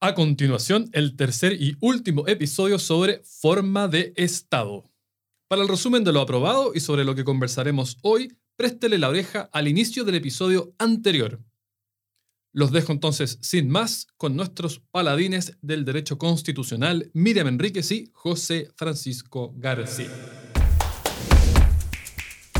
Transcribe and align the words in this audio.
A 0.00 0.14
continuación, 0.14 0.88
el 0.92 1.16
tercer 1.16 1.60
y 1.60 1.76
último 1.80 2.28
episodio 2.28 2.78
sobre 2.78 3.20
forma 3.24 3.88
de 3.88 4.12
Estado. 4.14 4.84
Para 5.48 5.62
el 5.62 5.68
resumen 5.68 6.04
de 6.04 6.12
lo 6.12 6.20
aprobado 6.20 6.70
y 6.72 6.78
sobre 6.78 7.04
lo 7.04 7.16
que 7.16 7.24
conversaremos 7.24 7.98
hoy, 8.02 8.38
préstele 8.54 8.96
la 8.96 9.08
oreja 9.08 9.50
al 9.52 9.66
inicio 9.66 10.04
del 10.04 10.14
episodio 10.14 10.72
anterior. 10.78 11.42
Los 12.52 12.70
dejo 12.70 12.92
entonces 12.92 13.38
sin 13.42 13.70
más 13.70 14.06
con 14.16 14.36
nuestros 14.36 14.78
paladines 14.78 15.58
del 15.62 15.84
derecho 15.84 16.16
constitucional, 16.16 17.10
Miriam 17.12 17.48
Enríquez 17.48 17.90
y 17.90 18.12
José 18.12 18.70
Francisco 18.76 19.52
García. 19.56 20.12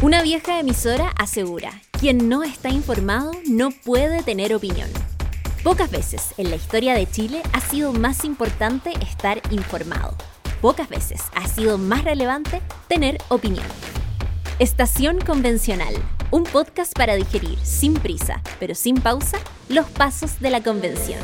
Una 0.02 0.22
vieja 0.22 0.58
emisora 0.58 1.10
asegura, 1.10 1.82
quien 2.00 2.28
no 2.28 2.42
está 2.42 2.70
informado 2.70 3.30
no 3.46 3.70
puede 3.70 4.24
tener 4.24 4.52
opinión. 4.56 4.90
Pocas 5.64 5.90
veces 5.90 6.34
en 6.38 6.50
la 6.50 6.56
historia 6.56 6.94
de 6.94 7.10
Chile 7.10 7.42
ha 7.52 7.60
sido 7.60 7.92
más 7.92 8.24
importante 8.24 8.92
estar 9.02 9.42
informado. 9.50 10.16
Pocas 10.62 10.88
veces 10.88 11.20
ha 11.34 11.48
sido 11.48 11.78
más 11.78 12.04
relevante 12.04 12.62
tener 12.88 13.18
opinión. 13.28 13.66
Estación 14.60 15.18
Convencional, 15.20 15.94
un 16.30 16.44
podcast 16.44 16.96
para 16.96 17.16
digerir 17.16 17.58
sin 17.58 17.94
prisa, 17.94 18.40
pero 18.60 18.76
sin 18.76 19.00
pausa, 19.00 19.38
los 19.68 19.90
pasos 19.90 20.38
de 20.38 20.50
la 20.50 20.62
convención. 20.62 21.20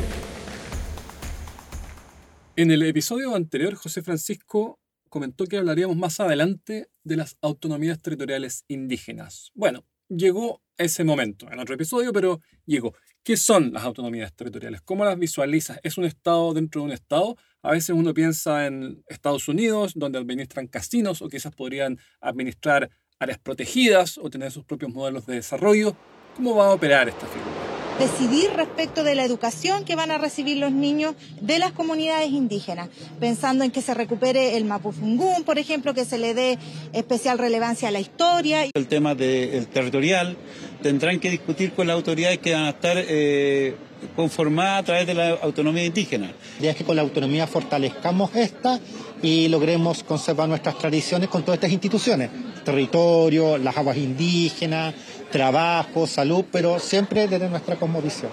En 2.57 2.71
el 2.71 2.83
episodio 2.83 3.35
anterior, 3.35 3.75
José 3.75 4.01
Francisco 4.01 4.81
comentó 5.07 5.45
que 5.45 5.57
hablaríamos 5.57 5.95
más 5.95 6.19
adelante 6.19 6.89
de 7.05 7.15
las 7.15 7.37
autonomías 7.41 8.01
territoriales 8.01 8.65
indígenas. 8.67 9.51
Bueno, 9.53 9.85
llegó 10.09 10.61
ese 10.77 11.03
momento 11.03 11.51
en 11.51 11.59
otro 11.59 11.75
episodio, 11.75 12.11
pero 12.13 12.41
llegó. 12.65 12.93
¿Qué 13.23 13.37
son 13.37 13.73
las 13.73 13.83
autonomías 13.83 14.33
territoriales? 14.35 14.81
¿Cómo 14.81 15.03
las 15.03 15.17
visualizas? 15.17 15.79
¿Es 15.83 15.97
un 15.97 16.05
Estado 16.05 16.53
dentro 16.53 16.81
de 16.81 16.85
un 16.85 16.91
Estado? 16.91 17.37
A 17.63 17.71
veces 17.71 17.89
uno 17.89 18.13
piensa 18.13 18.67
en 18.67 19.03
Estados 19.07 19.47
Unidos, 19.47 19.93
donde 19.95 20.19
administran 20.19 20.67
casinos 20.67 21.21
o 21.21 21.29
quizás 21.29 21.55
podrían 21.55 21.97
administrar 22.21 22.91
áreas 23.17 23.39
protegidas 23.39 24.17
o 24.19 24.29
tener 24.29 24.51
sus 24.51 24.65
propios 24.65 24.93
modelos 24.93 25.25
de 25.25 25.35
desarrollo. 25.35 25.95
¿Cómo 26.35 26.55
va 26.55 26.67
a 26.67 26.73
operar 26.73 27.09
esta 27.09 27.25
figura? 27.25 27.64
Decidir 27.99 28.49
respecto 28.55 29.03
de 29.03 29.15
la 29.15 29.23
educación 29.23 29.85
que 29.85 29.95
van 29.95 30.11
a 30.11 30.17
recibir 30.17 30.57
los 30.57 30.71
niños 30.71 31.15
de 31.41 31.59
las 31.59 31.71
comunidades 31.71 32.29
indígenas, 32.31 32.89
pensando 33.19 33.63
en 33.63 33.71
que 33.71 33.81
se 33.81 33.93
recupere 33.93 34.57
el 34.57 34.65
mapufungún, 34.65 35.43
por 35.43 35.57
ejemplo, 35.59 35.93
que 35.93 36.05
se 36.05 36.17
le 36.17 36.33
dé 36.33 36.57
especial 36.93 37.37
relevancia 37.37 37.87
a 37.87 37.91
la 37.91 37.99
historia. 37.99 38.65
El 38.73 38.87
tema 38.87 39.15
del 39.15 39.67
territorial 39.67 40.37
tendrán 40.81 41.19
que 41.19 41.29
discutir 41.29 41.71
con 41.71 41.87
las 41.87 41.95
autoridades 41.95 42.39
que 42.39 42.53
van 42.53 42.65
a 42.65 42.69
estar 42.69 42.97
eh, 42.97 43.75
conformadas 44.15 44.81
a 44.81 44.83
través 44.83 45.07
de 45.07 45.13
la 45.13 45.29
autonomía 45.29 45.85
indígena. 45.85 46.31
Ya 46.59 46.71
es 46.71 46.77
que 46.77 46.83
con 46.83 46.95
la 46.95 47.01
autonomía 47.01 47.47
fortalezcamos 47.47 48.35
esta 48.35 48.79
y 49.21 49.47
logremos 49.47 50.03
conservar 50.03 50.47
nuestras 50.49 50.77
tradiciones 50.77 51.29
con 51.29 51.43
todas 51.43 51.55
estas 51.57 51.71
instituciones, 51.71 52.29
territorio, 52.63 53.57
las 53.57 53.77
aguas 53.77 53.97
indígenas, 53.97 54.93
trabajo, 55.31 56.07
salud, 56.07 56.45
pero 56.51 56.79
siempre 56.79 57.27
desde 57.27 57.49
nuestra 57.49 57.77
cosmovisión. 57.77 58.31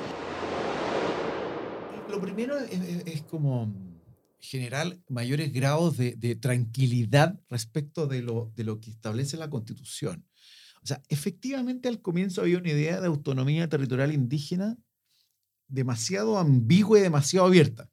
Lo 2.10 2.20
primero 2.20 2.56
es, 2.58 3.22
como 3.22 3.72
generar 4.38 4.98
mayores 5.08 5.52
grados 5.52 5.96
de, 5.96 6.36
tranquilidad 6.40 7.40
respecto 7.48 8.06
de 8.06 8.22
lo, 8.22 8.52
de 8.54 8.64
lo 8.64 8.80
que 8.80 8.90
establece 8.90 9.36
la 9.36 9.48
Constitución. 9.50 10.26
O 10.82 10.86
sea, 10.86 11.00
efectivamente 11.08 11.88
al 11.88 12.00
comienzo 12.00 12.42
había 12.42 12.58
una 12.58 12.70
idea 12.70 13.00
de 13.00 13.06
autonomía 13.06 13.68
territorial 13.68 14.12
indígena 14.12 14.76
demasiado 15.72 16.38
ambigua 16.38 16.98
y 16.98 17.02
demasiado 17.02 17.46
abierta. 17.46 17.88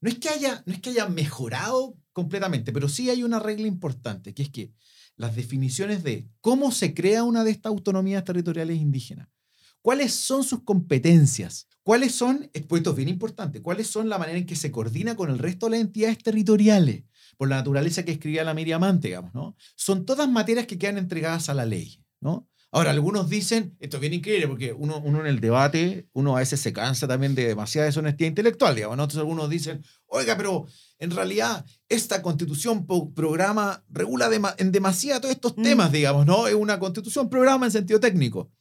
No 0.00 0.08
es 0.08 0.18
que 0.18 0.28
haya, 0.28 0.62
no 0.66 0.72
es 0.72 0.80
que 0.80 0.90
haya 0.90 1.08
mejorado 1.08 1.96
completamente, 2.12 2.72
pero 2.72 2.88
sí 2.88 3.10
hay 3.10 3.22
una 3.22 3.38
regla 3.38 3.66
importante, 3.66 4.34
que 4.34 4.42
es 4.42 4.50
que 4.50 4.72
las 5.16 5.36
definiciones 5.36 6.02
de 6.02 6.28
cómo 6.40 6.72
se 6.72 6.94
crea 6.94 7.24
una 7.24 7.44
de 7.44 7.50
estas 7.50 7.70
autonomías 7.70 8.24
territoriales 8.24 8.78
indígenas, 8.78 9.28
cuáles 9.82 10.12
son 10.14 10.44
sus 10.44 10.62
competencias, 10.62 11.68
cuáles 11.82 12.14
son, 12.14 12.50
esto 12.52 12.90
es 12.90 12.96
bien 12.96 13.08
importante, 13.08 13.62
cuáles 13.62 13.86
son 13.86 14.08
la 14.08 14.18
manera 14.18 14.38
en 14.38 14.46
que 14.46 14.56
se 14.56 14.70
coordina 14.70 15.16
con 15.16 15.30
el 15.30 15.38
resto 15.38 15.66
de 15.66 15.72
las 15.72 15.80
entidades 15.80 16.18
territoriales, 16.18 17.04
por 17.36 17.48
la 17.48 17.56
naturaleza 17.56 18.04
que 18.04 18.12
escribía 18.12 18.44
la 18.44 18.54
Miriamante, 18.54 19.08
digamos, 19.08 19.32
¿no? 19.34 19.56
Son 19.74 20.04
todas 20.04 20.28
materias 20.28 20.66
que 20.66 20.78
quedan 20.78 20.98
entregadas 20.98 21.48
a 21.48 21.54
la 21.54 21.64
ley, 21.64 22.04
¿no? 22.20 22.49
Ahora, 22.72 22.92
algunos 22.92 23.28
dicen, 23.28 23.76
esto 23.80 23.96
es 23.96 24.00
bien 24.00 24.12
increíble, 24.14 24.46
porque 24.46 24.72
uno, 24.72 25.00
uno 25.04 25.20
en 25.20 25.26
el 25.26 25.40
debate, 25.40 26.08
uno 26.12 26.36
a 26.36 26.40
veces 26.40 26.60
se 26.60 26.72
cansa 26.72 27.08
también 27.08 27.34
de 27.34 27.48
demasiada 27.48 27.86
deshonestidad 27.86 28.28
intelectual, 28.28 28.76
digamos. 28.76 28.94
Entonces 28.94 29.18
algunos 29.18 29.50
dicen, 29.50 29.84
oiga, 30.06 30.36
pero 30.36 30.66
en 31.00 31.10
realidad 31.10 31.66
esta 31.88 32.22
constitución 32.22 32.86
programa, 32.86 33.84
regula 33.88 34.30
en 34.58 34.70
demasiado 34.70 35.22
todos 35.22 35.34
estos 35.34 35.56
mm. 35.56 35.62
temas, 35.62 35.90
digamos, 35.90 36.26
¿no? 36.26 36.46
Es 36.46 36.54
una 36.54 36.78
constitución 36.78 37.28
programa 37.28 37.66
en 37.66 37.72
sentido 37.72 37.98
técnico. 37.98 38.52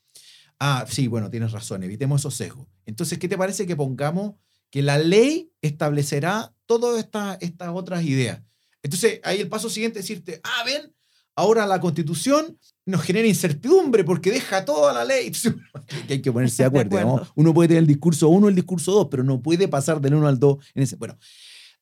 Ah, 0.60 0.86
sí, 0.90 1.08
bueno, 1.08 1.30
tienes 1.30 1.52
razón, 1.52 1.84
evitemos 1.84 2.22
esos 2.22 2.36
sesgos. 2.36 2.68
Entonces, 2.86 3.20
¿qué 3.20 3.28
te 3.28 3.38
parece 3.38 3.68
que 3.68 3.76
pongamos 3.76 4.36
que 4.72 4.82
la 4.82 4.98
ley 4.98 5.52
establecerá 5.62 6.54
todas 6.66 6.98
estas 6.98 7.38
estas 7.42 7.70
otras 7.74 8.04
ideas? 8.04 8.42
Entonces, 8.82 9.20
ahí 9.24 9.40
el 9.40 9.50
paso 9.50 9.70
siguiente 9.70 10.00
es 10.00 10.08
decirte, 10.08 10.42
ah, 10.44 10.64
ven, 10.66 10.94
ahora 11.40 11.66
la 11.66 11.80
constitución 11.80 12.58
nos 12.86 13.02
genera 13.02 13.28
incertidumbre 13.28 14.04
porque 14.04 14.32
deja 14.32 14.66
toda 14.66 14.94
la 14.94 15.06
ley. 15.06 15.32
que 16.08 16.14
hay 16.14 16.22
que 16.22 16.32
ponerse 16.32 16.64
de 16.64 16.68
acuerdo. 16.68 17.28
Uno 17.36 17.54
puede 17.54 17.70
tener 17.70 17.84
el 17.84 17.88
discurso 17.88 18.30
1 18.30 18.50
el 18.50 18.56
discurso 18.56 18.92
2, 18.92 19.08
pero 19.10 19.24
no 19.24 19.42
puede 19.42 19.68
pasar 19.68 20.02
del 20.02 20.16
1 20.16 20.28
al 20.28 20.40
2 20.40 20.58
en 20.76 20.84
ese. 20.84 20.96
Bueno, 20.98 21.18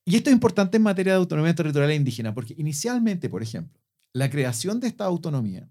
y 0.05 0.15
esto 0.15 0.29
es 0.29 0.33
importante 0.33 0.77
en 0.77 0.83
materia 0.83 1.13
de 1.13 1.19
autonomía 1.19 1.55
territorial 1.55 1.93
indígena, 1.93 2.33
porque 2.33 2.53
inicialmente, 2.57 3.29
por 3.29 3.41
ejemplo, 3.41 3.81
la 4.13 4.29
creación 4.29 4.79
de 4.79 4.87
esta 4.87 5.05
autonomía 5.05 5.69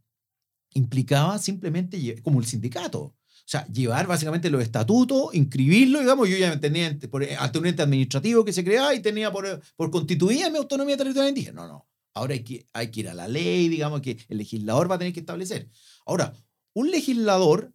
implicaba 0.75 1.39
simplemente 1.39 2.21
como 2.23 2.41
el 2.41 2.47
sindicato. 2.47 3.01
O 3.01 3.49
sea, 3.49 3.65
llevar 3.69 4.09
básicamente 4.09 4.51
los 4.51 4.61
estatutos, 4.61 5.33
inscribirlo, 5.33 6.01
digamos, 6.01 6.29
yo 6.29 6.37
ya 6.37 6.59
tenía 6.59 6.89
ante 6.89 7.59
un 7.59 7.67
ente 7.67 7.83
administrativo 7.83 8.45
que 8.45 8.53
se 8.53 8.65
creaba 8.65 8.93
y 8.93 9.01
tenía 9.01 9.31
por, 9.31 9.61
por 9.77 9.91
constituida 9.91 10.51
mi 10.51 10.59
autonomía 10.59 10.97
territorial 10.97 11.29
indígena. 11.29 11.63
No, 11.63 11.69
no. 11.69 11.87
Ahora 12.17 12.33
hay 12.33 12.43
que, 12.43 12.67
hay 12.73 12.91
que 12.91 13.01
ir 13.01 13.09
a 13.11 13.15
la 13.15 13.29
ley, 13.29 13.69
digamos, 13.69 14.01
que 14.01 14.17
el 14.29 14.39
legislador 14.39 14.91
va 14.91 14.95
a 14.95 14.99
tener 14.99 15.13
que 15.13 15.21
establecer. 15.21 15.69
Ahora, 16.07 16.33
un 16.73 16.91
legislador, 16.91 17.75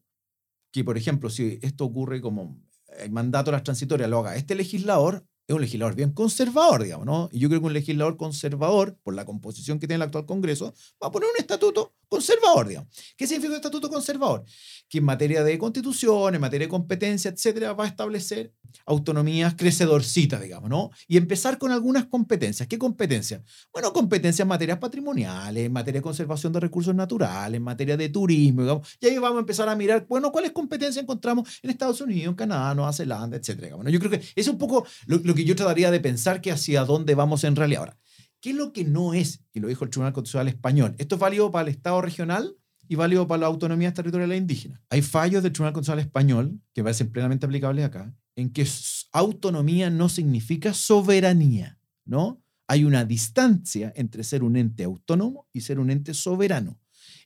que 0.71 0.83
por 0.83 0.97
ejemplo, 0.97 1.29
si 1.29 1.59
esto 1.61 1.85
ocurre 1.85 2.21
como 2.21 2.59
el 2.97 3.11
mandato 3.11 3.51
de 3.51 3.57
las 3.57 3.63
transitorias 3.63 4.09
lo 4.09 4.19
haga 4.19 4.35
este 4.35 4.55
legislador, 4.55 5.23
es 5.47 5.53
un 5.53 5.61
legislador 5.61 5.95
bien 5.95 6.11
conservador, 6.11 6.83
digamos, 6.83 7.05
¿no? 7.05 7.29
Y 7.31 7.37
yo 7.37 7.49
creo 7.49 7.61
que 7.61 7.67
un 7.67 7.73
legislador 7.73 8.17
conservador, 8.17 8.97
por 9.03 9.13
la 9.13 9.25
composición 9.25 9.79
que 9.79 9.85
tiene 9.85 9.97
el 9.97 10.07
actual 10.07 10.25
Congreso, 10.25 10.73
va 11.01 11.09
a 11.09 11.11
poner 11.11 11.29
un 11.29 11.39
estatuto 11.39 11.93
conservador, 12.11 12.67
digamos. 12.67 12.89
¿Qué 13.15 13.25
significa 13.25 13.55
estatuto 13.55 13.89
conservador? 13.89 14.43
Que 14.89 14.97
en 14.97 15.05
materia 15.05 15.45
de 15.45 15.57
constitución, 15.57 16.35
en 16.35 16.41
materia 16.41 16.67
de 16.67 16.69
competencia, 16.69 17.31
etcétera, 17.31 17.71
va 17.71 17.85
a 17.85 17.87
establecer 17.87 18.53
autonomías 18.85 19.55
crecedorcitas, 19.55 20.41
digamos, 20.41 20.69
¿no? 20.69 20.91
Y 21.07 21.15
empezar 21.15 21.57
con 21.57 21.71
algunas 21.71 22.05
competencias. 22.05 22.67
¿Qué 22.67 22.77
competencias? 22.77 23.41
Bueno, 23.71 23.93
competencias 23.93 24.41
en 24.41 24.49
materia 24.49 24.77
patrimoniales, 24.77 25.65
en 25.65 25.71
materia 25.71 25.99
de 25.99 26.03
conservación 26.03 26.51
de 26.51 26.59
recursos 26.59 26.93
naturales, 26.93 27.57
en 27.57 27.63
materia 27.63 27.95
de 27.95 28.09
turismo, 28.09 28.63
digamos. 28.63 28.97
Y 28.99 29.07
ahí 29.07 29.17
vamos 29.17 29.37
a 29.37 29.39
empezar 29.39 29.69
a 29.69 29.75
mirar, 29.75 30.05
bueno, 30.09 30.33
cuáles 30.33 30.51
competencias 30.51 31.01
encontramos 31.01 31.59
en 31.63 31.69
Estados 31.69 32.01
Unidos, 32.01 32.31
en 32.31 32.35
Canadá, 32.35 32.75
Nueva 32.75 32.91
Zelanda, 32.91 33.37
etcétera. 33.37 33.67
Digamos, 33.67 33.89
Yo 33.89 33.99
creo 33.99 34.11
que 34.11 34.21
es 34.35 34.47
un 34.49 34.57
poco 34.57 34.85
lo, 35.05 35.17
lo 35.19 35.33
que 35.33 35.45
yo 35.45 35.55
trataría 35.55 35.89
de 35.91 36.01
pensar 36.01 36.41
que 36.41 36.51
hacia 36.51 36.83
dónde 36.83 37.15
vamos 37.15 37.45
en 37.45 37.55
realidad. 37.55 37.79
Ahora, 37.81 38.00
¿Qué 38.41 38.49
es 38.49 38.55
lo 38.55 38.73
que 38.73 38.83
no 38.83 39.13
es? 39.13 39.43
Y 39.53 39.59
lo 39.59 39.67
dijo 39.67 39.85
el 39.85 39.91
Tribunal 39.91 40.13
Constitucional 40.13 40.47
Español. 40.47 40.95
Esto 40.97 41.15
es 41.15 41.21
válido 41.21 41.51
para 41.51 41.69
el 41.69 41.75
Estado 41.75 42.01
regional 42.01 42.57
y 42.87 42.95
válido 42.95 43.27
para 43.27 43.41
las 43.41 43.47
autonomías 43.47 43.93
territoriales 43.93 44.37
indígenas. 44.37 44.81
Hay 44.89 45.03
fallos 45.03 45.43
del 45.43 45.53
Tribunal 45.53 45.73
Constitucional 45.73 46.05
Español 46.05 46.59
que 46.73 46.83
parecen 46.83 47.11
plenamente 47.11 47.45
aplicables 47.45 47.85
acá, 47.85 48.13
en 48.35 48.51
que 48.51 48.67
autonomía 49.13 49.91
no 49.91 50.09
significa 50.09 50.73
soberanía, 50.73 51.79
¿no? 52.03 52.43
Hay 52.67 52.83
una 52.83 53.05
distancia 53.05 53.93
entre 53.95 54.23
ser 54.23 54.43
un 54.43 54.55
ente 54.55 54.83
autónomo 54.85 55.47
y 55.53 55.61
ser 55.61 55.79
un 55.79 55.91
ente 55.91 56.13
soberano. 56.13 56.79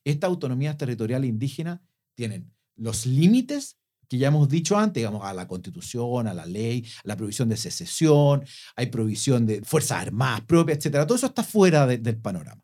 Estas 0.04 0.28
autonomías 0.28 0.78
territoriales 0.78 1.30
indígenas 1.30 1.80
tienen 2.14 2.52
los 2.76 3.06
límites 3.06 3.78
que 4.08 4.18
ya 4.18 4.28
hemos 4.28 4.50
dicho 4.50 4.78
antes, 4.78 5.02
digamos, 5.02 5.24
a 5.24 5.34
la 5.34 5.48
constitución, 5.48 6.28
a 6.28 6.34
la 6.34 6.46
ley, 6.46 6.86
la 7.04 7.16
provisión 7.16 7.50
de 7.50 7.58
secesión, 7.58 8.44
hay 8.76 8.88
provisión 8.88 9.46
de 9.46 9.62
fuerzas 9.62 10.02
armadas 10.02 10.42
propias, 10.42 10.86
etc. 10.86 11.06
Todo 11.06 11.16
eso 11.16 11.28
está 11.28 11.44
fuera 11.44 11.88
del 11.88 12.18
panorama. 12.18 12.62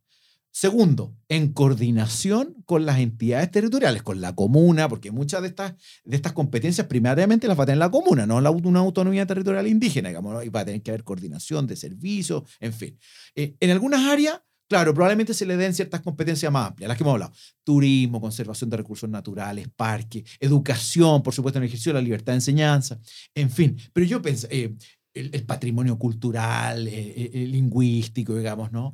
Segundo, 0.54 1.16
en 1.30 1.54
coordinación 1.54 2.62
con 2.66 2.86
las 2.86 3.00
entidades 3.00 3.50
territoriales, 3.52 4.04
con 4.04 4.20
la 4.20 4.36
comuna, 4.36 4.90
porque 4.90 5.10
muchas 5.10 5.42
de 5.42 5.48
estas, 5.48 5.76
de 6.04 6.18
estas 6.18 6.34
competencias 6.34 6.88
primariamente 6.88 7.48
las 7.48 7.58
va 7.58 7.64
a 7.64 7.68
tener 7.68 7.80
la 7.80 7.90
comuna, 7.90 8.26
no 8.26 8.42
la, 8.42 8.52
una 8.52 8.82
autonomía 8.82 9.26
territorial 9.26 9.66
indígena, 9.68 10.10
digamos, 10.10 10.44
y 10.44 10.50
va 10.50 10.60
a 10.60 10.66
tener 10.66 10.82
que 10.82 10.92
haber 10.92 11.06
coordinación 11.06 11.68
de 11.68 11.78
servicios, 11.78 12.44
en 12.60 12.74
fin. 12.74 13.00
Eh, 13.34 13.56
en 13.62 13.70
algunas 13.70 14.06
áreas 14.06 14.42
Claro, 14.72 14.94
probablemente 14.94 15.34
se 15.34 15.46
le 15.46 15.58
den 15.58 15.74
ciertas 15.74 16.00
competencias 16.00 16.50
más 16.50 16.70
amplias, 16.70 16.88
las 16.88 16.96
que 16.98 17.04
hemos 17.04 17.12
hablado. 17.12 17.34
Turismo, 17.62 18.22
conservación 18.22 18.70
de 18.70 18.78
recursos 18.78 19.10
naturales, 19.10 19.68
parque, 19.76 20.24
educación, 20.40 21.22
por 21.22 21.34
supuesto, 21.34 21.60
en 21.60 21.64
el 21.64 21.68
ejercicio 21.68 21.90
de 21.90 22.00
la 22.00 22.02
libertad 22.02 22.32
de 22.32 22.38
enseñanza, 22.38 22.98
en 23.36 23.50
fin. 23.50 23.78
Pero 23.92 24.06
yo 24.06 24.22
pensé, 24.22 24.48
eh, 24.50 24.74
el, 25.14 25.44
patrimonio 25.44 26.00
cultural, 26.00 26.88
eh, 26.88 27.32
eh, 27.34 27.48
lingüístico, 27.48 28.34
digamos, 28.34 28.72
¿no? 28.72 28.94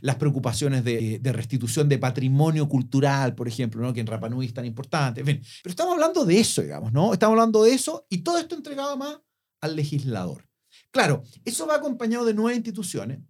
las 0.00 0.16
preocupaciones 0.16 0.82
de, 0.82 1.20
restitución 1.32 1.88
de 1.88 1.98
patrimonio 1.98 2.68
cultural, 2.68 3.36
por 3.36 3.46
ejemplo, 3.46 3.82
¿no? 3.82 3.94
que 3.94 4.00
en 4.00 4.08
Rapanui 4.08 4.46
es 4.46 4.52
tan 4.52 4.64
importante, 4.64 5.20
en 5.20 5.26
fin. 5.26 5.42
Pero 5.62 5.70
estamos 5.70 5.92
hablando 5.92 6.24
de 6.24 6.40
eso, 6.40 6.60
digamos, 6.60 6.92
¿no? 6.92 7.12
Estamos 7.12 7.34
hablando 7.34 7.62
de 7.62 7.72
eso 7.72 8.04
y 8.10 8.18
todo 8.18 8.36
esto 8.36 8.56
entregado 8.56 8.96
más 8.96 9.20
al 9.60 9.76
legislador. 9.76 10.48
Claro, 10.90 11.22
eso 11.44 11.68
va 11.68 11.76
acompañado 11.76 12.24
de 12.24 12.34
nuevas 12.34 12.56
instituciones 12.56 13.20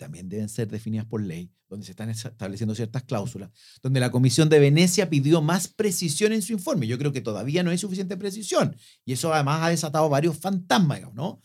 también 0.00 0.30
deben 0.30 0.48
ser 0.48 0.66
definidas 0.66 1.04
por 1.04 1.22
ley, 1.22 1.52
donde 1.68 1.84
se 1.84 1.92
están 1.92 2.08
estableciendo 2.08 2.74
ciertas 2.74 3.02
cláusulas, 3.02 3.50
donde 3.82 4.00
la 4.00 4.10
Comisión 4.10 4.48
de 4.48 4.58
Venecia 4.58 5.10
pidió 5.10 5.42
más 5.42 5.68
precisión 5.68 6.32
en 6.32 6.40
su 6.40 6.54
informe. 6.54 6.86
Yo 6.86 6.96
creo 6.96 7.12
que 7.12 7.20
todavía 7.20 7.62
no 7.62 7.70
hay 7.70 7.76
suficiente 7.76 8.16
precisión 8.16 8.74
y 9.04 9.12
eso 9.12 9.32
además 9.32 9.62
ha 9.62 9.68
desatado 9.68 10.08
varios 10.08 10.38
fantasmas, 10.38 11.02
¿no? 11.12 11.42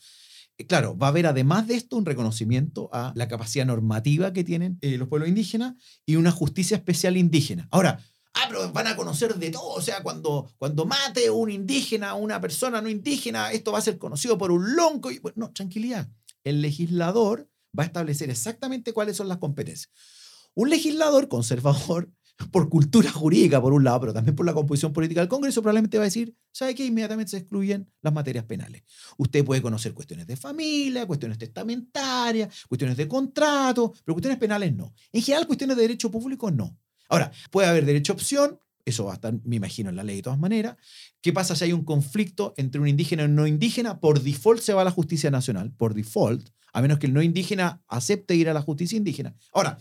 Eh, 0.57 0.65
claro, 0.65 0.97
va 0.97 1.07
a 1.07 1.09
haber 1.09 1.27
además 1.27 1.67
de 1.67 1.75
esto 1.75 1.97
un 1.97 2.05
reconocimiento 2.05 2.89
a 2.93 3.11
la 3.13 3.27
capacidad 3.27 3.65
normativa 3.65 4.31
que 4.31 4.45
tienen 4.45 4.77
eh, 4.79 4.97
los 4.97 5.09
pueblos 5.09 5.27
indígenas 5.27 5.73
y 6.05 6.15
una 6.15 6.31
justicia 6.31 6.77
especial 6.77 7.17
indígena. 7.17 7.67
Ahora, 7.71 7.99
ah, 8.35 8.45
pero 8.47 8.71
van 8.71 8.87
a 8.87 8.95
conocer 8.95 9.35
de 9.35 9.51
todo, 9.51 9.67
o 9.67 9.81
sea, 9.81 10.01
cuando, 10.01 10.49
cuando 10.57 10.85
mate 10.85 11.29
un 11.29 11.51
indígena 11.51 12.13
una 12.13 12.39
persona 12.39 12.81
no 12.81 12.87
indígena, 12.87 13.51
esto 13.51 13.73
va 13.73 13.79
a 13.79 13.81
ser 13.81 13.97
conocido 13.97 14.37
por 14.37 14.49
un 14.49 14.77
lonco. 14.77 15.11
Y, 15.11 15.19
no, 15.35 15.51
tranquilidad. 15.51 16.09
El 16.45 16.61
legislador 16.61 17.49
va 17.77 17.83
a 17.83 17.87
establecer 17.87 18.29
exactamente 18.29 18.93
cuáles 18.93 19.17
son 19.17 19.27
las 19.27 19.37
competencias. 19.37 19.91
Un 20.53 20.69
legislador 20.69 21.27
conservador, 21.27 22.11
por 22.51 22.69
cultura 22.69 23.11
jurídica, 23.11 23.61
por 23.61 23.73
un 23.73 23.83
lado, 23.83 24.01
pero 24.01 24.13
también 24.13 24.35
por 24.35 24.45
la 24.45 24.53
composición 24.53 24.93
política 24.93 25.21
del 25.21 25.29
Congreso, 25.29 25.61
probablemente 25.61 25.97
va 25.97 26.03
a 26.03 26.05
decir, 26.05 26.35
¿sabe 26.51 26.75
qué? 26.75 26.85
Inmediatamente 26.85 27.31
se 27.31 27.37
excluyen 27.37 27.89
las 28.01 28.13
materias 28.13 28.45
penales. 28.45 28.83
Usted 29.17 29.43
puede 29.43 29.61
conocer 29.61 29.93
cuestiones 29.93 30.27
de 30.27 30.35
familia, 30.35 31.05
cuestiones 31.05 31.37
testamentarias, 31.37 32.65
cuestiones 32.67 32.97
de 32.97 33.07
contrato, 33.07 33.93
pero 34.03 34.15
cuestiones 34.15 34.39
penales 34.39 34.75
no. 34.75 34.93
En 35.11 35.21
general, 35.21 35.47
cuestiones 35.47 35.77
de 35.77 35.83
derecho 35.83 36.11
público 36.11 36.51
no. 36.51 36.77
Ahora, 37.09 37.31
puede 37.51 37.67
haber 37.67 37.85
derecho 37.85 38.13
a 38.13 38.15
opción, 38.15 38.59
eso 38.83 39.05
va 39.05 39.13
a 39.13 39.15
estar, 39.15 39.33
me 39.43 39.55
imagino, 39.55 39.89
en 39.89 39.95
la 39.95 40.03
ley 40.03 40.17
de 40.17 40.21
todas 40.23 40.39
maneras. 40.39 40.77
¿Qué 41.21 41.33
pasa 41.33 41.55
si 41.55 41.65
hay 41.65 41.73
un 41.73 41.83
conflicto 41.83 42.53
entre 42.57 42.79
un 42.79 42.87
indígena 42.87 43.23
y 43.23 43.25
un 43.25 43.35
no 43.35 43.47
indígena? 43.47 43.99
Por 43.99 44.21
default 44.21 44.61
se 44.61 44.73
va 44.73 44.81
a 44.81 44.85
la 44.85 44.91
justicia 44.91 45.31
nacional, 45.31 45.71
por 45.71 45.93
default, 45.93 46.49
a 46.75 46.81
menos 46.81 46.99
que 46.99 47.07
el 47.07 47.13
no 47.13 47.21
indígena 47.21 47.81
acepte 47.87 48.35
ir 48.35 48.49
a 48.49 48.53
la 48.53 48.61
justicia 48.61 48.97
indígena. 48.97 49.33
Ahora, 49.53 49.79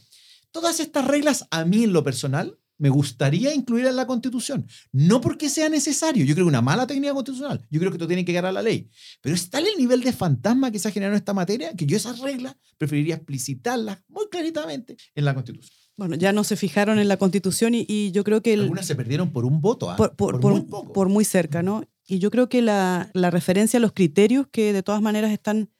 todas 0.52 0.78
estas 0.78 1.04
reglas 1.06 1.44
a 1.50 1.64
mí 1.64 1.82
en 1.82 1.92
lo 1.92 2.04
personal 2.04 2.56
me 2.78 2.88
gustaría 2.88 3.52
incluir 3.52 3.86
en 3.86 3.96
la 3.96 4.06
Constitución. 4.06 4.66
No 4.92 5.20
porque 5.20 5.48
sea 5.48 5.68
necesario, 5.68 6.24
yo 6.24 6.34
creo 6.34 6.46
que 6.46 6.50
una 6.50 6.62
mala 6.62 6.86
técnica 6.86 7.12
constitucional, 7.12 7.66
yo 7.68 7.80
creo 7.80 7.90
que 7.90 7.96
esto 7.96 8.06
tiene 8.06 8.24
que 8.24 8.30
quedar 8.30 8.46
a 8.46 8.52
la 8.52 8.62
ley. 8.62 8.88
Pero 9.20 9.34
es 9.34 9.50
tal 9.50 9.66
el 9.66 9.76
nivel 9.76 10.02
de 10.02 10.12
fantasma 10.12 10.70
que 10.70 10.78
se 10.78 10.86
ha 10.86 10.92
generado 10.92 11.14
en 11.14 11.18
esta 11.18 11.34
materia 11.34 11.72
que 11.74 11.84
yo 11.84 11.96
esas 11.96 12.20
reglas 12.20 12.56
preferiría 12.78 13.16
explicitarlas 13.16 13.98
muy 14.06 14.28
claritamente 14.30 14.96
en 15.16 15.24
la 15.24 15.34
Constitución. 15.34 15.74
Bueno, 15.96 16.14
ya 16.14 16.32
no 16.32 16.44
se 16.44 16.56
fijaron 16.56 17.00
en 17.00 17.08
la 17.08 17.16
Constitución 17.16 17.74
y, 17.74 18.12
yo 18.12 18.22
creo 18.22 18.40
que... 18.40 18.54
Algunas 18.54 18.86
se 18.86 18.94
perdieron 18.94 19.32
por 19.32 19.44
un 19.44 19.60
voto, 19.60 19.90
¿ah? 19.90 19.96
por, 19.96 20.40
muy 20.40 20.62
por, 20.62 21.08
muy 21.08 21.24
cerca, 21.24 21.62
¿no? 21.62 21.84
Y 22.06 22.20
yo 22.20 22.30
creo 22.30 22.48
que 22.48 22.62
la, 22.62 23.10
la 23.14 23.30
referencia 23.30 23.78
a 23.78 23.80
los 23.80 23.92
criterios 23.92 24.46
que 24.48 24.72
de 24.72 24.82
todas 24.82 25.02
maneras 25.02 25.32
están 25.32 25.70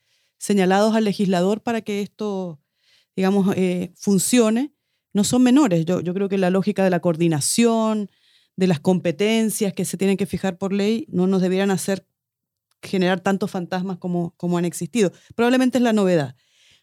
señalados 0.44 0.94
al 0.94 1.04
legislador 1.04 1.62
para 1.62 1.80
que 1.80 2.02
esto, 2.02 2.60
digamos, 3.16 3.56
eh, 3.56 3.94
funcione, 3.96 4.74
no 5.14 5.24
son 5.24 5.42
menores. 5.42 5.86
Yo, 5.86 6.02
creo 6.02 6.28
que 6.28 6.36
la 6.36 6.50
lógica 6.50 6.84
de 6.84 6.90
la 6.90 7.00
coordinación, 7.00 8.10
de 8.54 8.66
las 8.66 8.78
competencias 8.78 9.72
que 9.72 9.86
se 9.86 9.96
tienen 9.96 10.18
que 10.18 10.26
fijar 10.26 10.58
por 10.58 10.74
ley, 10.74 11.06
no 11.08 11.26
nos 11.26 11.40
debieran 11.40 11.70
hacer 11.70 12.06
generar 12.82 13.20
tantos 13.20 13.50
fantasmas 13.50 13.96
como, 13.96 14.34
como 14.36 14.58
han 14.58 14.66
existido. 14.66 15.12
Probablemente 15.34 15.78
es 15.78 15.82
la 15.82 15.94
novedad. 15.94 16.36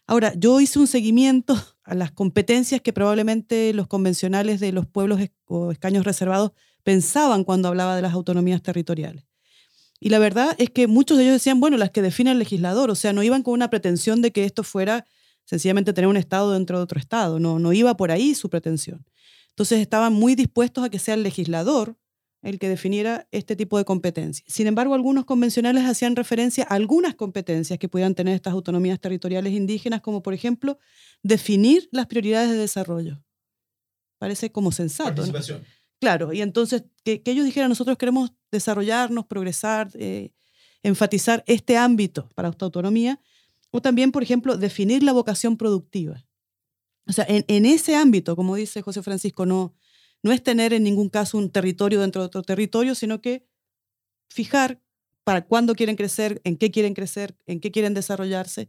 Ahora, 0.08 0.32
yo 0.36 0.60
hice 0.60 0.80
un 0.80 0.88
seguimiento 0.88 1.56
a 1.84 1.94
las 1.94 2.10
competencias 2.10 2.80
que 2.80 2.92
probablemente 2.92 3.72
los 3.74 3.86
convencionales 3.86 4.58
de 4.58 4.72
los 4.72 4.86
pueblos 4.86 5.20
o 5.44 5.70
escaños 5.70 6.04
reservados 6.04 6.50
pensaban 6.82 7.44
cuando 7.44 7.68
hablaba 7.68 7.94
de 7.94 8.02
las 8.02 8.12
autonomías 8.12 8.60
territoriales. 8.60 9.31
Y 10.04 10.08
la 10.08 10.18
verdad 10.18 10.56
es 10.58 10.68
que 10.68 10.88
muchos 10.88 11.16
de 11.16 11.22
ellos 11.22 11.34
decían, 11.34 11.60
bueno, 11.60 11.76
las 11.76 11.90
que 11.90 12.02
define 12.02 12.32
el 12.32 12.40
legislador, 12.40 12.90
o 12.90 12.96
sea, 12.96 13.12
no 13.12 13.22
iban 13.22 13.44
con 13.44 13.54
una 13.54 13.70
pretensión 13.70 14.20
de 14.20 14.32
que 14.32 14.44
esto 14.44 14.64
fuera 14.64 15.06
sencillamente 15.44 15.92
tener 15.92 16.08
un 16.08 16.16
Estado 16.16 16.54
dentro 16.54 16.76
de 16.76 16.82
otro 16.82 16.98
Estado, 16.98 17.38
no, 17.38 17.60
no 17.60 17.72
iba 17.72 17.96
por 17.96 18.10
ahí 18.10 18.34
su 18.34 18.50
pretensión. 18.50 19.06
Entonces 19.50 19.78
estaban 19.78 20.12
muy 20.12 20.34
dispuestos 20.34 20.82
a 20.82 20.88
que 20.88 20.98
sea 20.98 21.14
el 21.14 21.22
legislador 21.22 21.96
el 22.42 22.58
que 22.58 22.68
definiera 22.68 23.28
este 23.30 23.54
tipo 23.54 23.78
de 23.78 23.84
competencias. 23.84 24.44
Sin 24.52 24.66
embargo, 24.66 24.94
algunos 24.94 25.24
convencionales 25.24 25.84
hacían 25.84 26.16
referencia 26.16 26.66
a 26.68 26.74
algunas 26.74 27.14
competencias 27.14 27.78
que 27.78 27.88
pudieran 27.88 28.16
tener 28.16 28.34
estas 28.34 28.54
autonomías 28.54 28.98
territoriales 28.98 29.52
indígenas, 29.52 30.00
como 30.00 30.20
por 30.20 30.34
ejemplo 30.34 30.80
definir 31.22 31.88
las 31.92 32.06
prioridades 32.06 32.50
de 32.50 32.56
desarrollo. 32.56 33.22
Parece 34.18 34.50
como 34.50 34.72
sensato. 34.72 35.22
Claro, 36.02 36.32
y 36.32 36.42
entonces 36.42 36.82
que, 37.04 37.22
ellos 37.26 37.44
dijeran, 37.44 37.68
nosotros 37.68 37.96
queremos 37.96 38.32
desarrollarnos, 38.50 39.24
progresar, 39.24 39.88
eh, 39.94 40.32
enfatizar 40.82 41.44
este 41.46 41.76
ámbito 41.76 42.28
para 42.34 42.48
esta 42.48 42.64
autonomía, 42.64 43.20
o 43.70 43.80
también, 43.80 44.10
por 44.10 44.24
ejemplo, 44.24 44.56
definir 44.56 45.04
la 45.04 45.12
vocación 45.12 45.56
productiva. 45.56 46.26
O 47.06 47.12
sea, 47.12 47.24
en, 47.28 47.66
ese 47.66 47.94
ámbito, 47.94 48.34
como 48.34 48.56
dice 48.56 48.82
José 48.82 49.00
Francisco, 49.04 49.46
no, 49.46 49.76
no 50.24 50.32
es 50.32 50.42
tener 50.42 50.72
en 50.72 50.82
ningún 50.82 51.08
caso 51.08 51.38
un 51.38 51.52
territorio 51.52 52.00
dentro 52.00 52.22
de 52.22 52.26
otro 52.26 52.42
territorio, 52.42 52.96
sino 52.96 53.20
que 53.20 53.46
fijar 54.28 54.82
para 55.22 55.46
cuándo 55.46 55.76
quieren 55.76 55.94
crecer, 55.94 56.40
en 56.42 56.56
qué 56.56 56.72
quieren 56.72 56.94
crecer, 56.94 57.36
en 57.46 57.60
qué 57.60 57.70
quieren 57.70 57.94
desarrollarse 57.94 58.68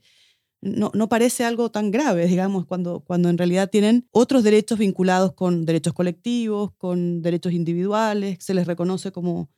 no, 0.64 0.92
no, 0.94 1.10
parece 1.10 1.44
algo 1.44 1.70
tan 1.70 1.92
grave, 1.92 2.26
digamos, 2.28 2.66
cuando, 2.66 3.02
cuando 3.02 3.30
en 3.30 3.38
realidad 3.38 3.70
tienen 3.70 4.08
otros 4.12 4.44
derechos 4.44 4.80
vinculados 4.80 5.34
con 5.34 5.66
derechos 5.66 5.94
colectivos, 5.94 6.72
con 6.78 7.22
derechos 7.22 7.54
individuales, 7.54 8.38
se 8.40 8.54
les 8.54 8.66
reconoce 8.66 9.12
como, 9.12 9.50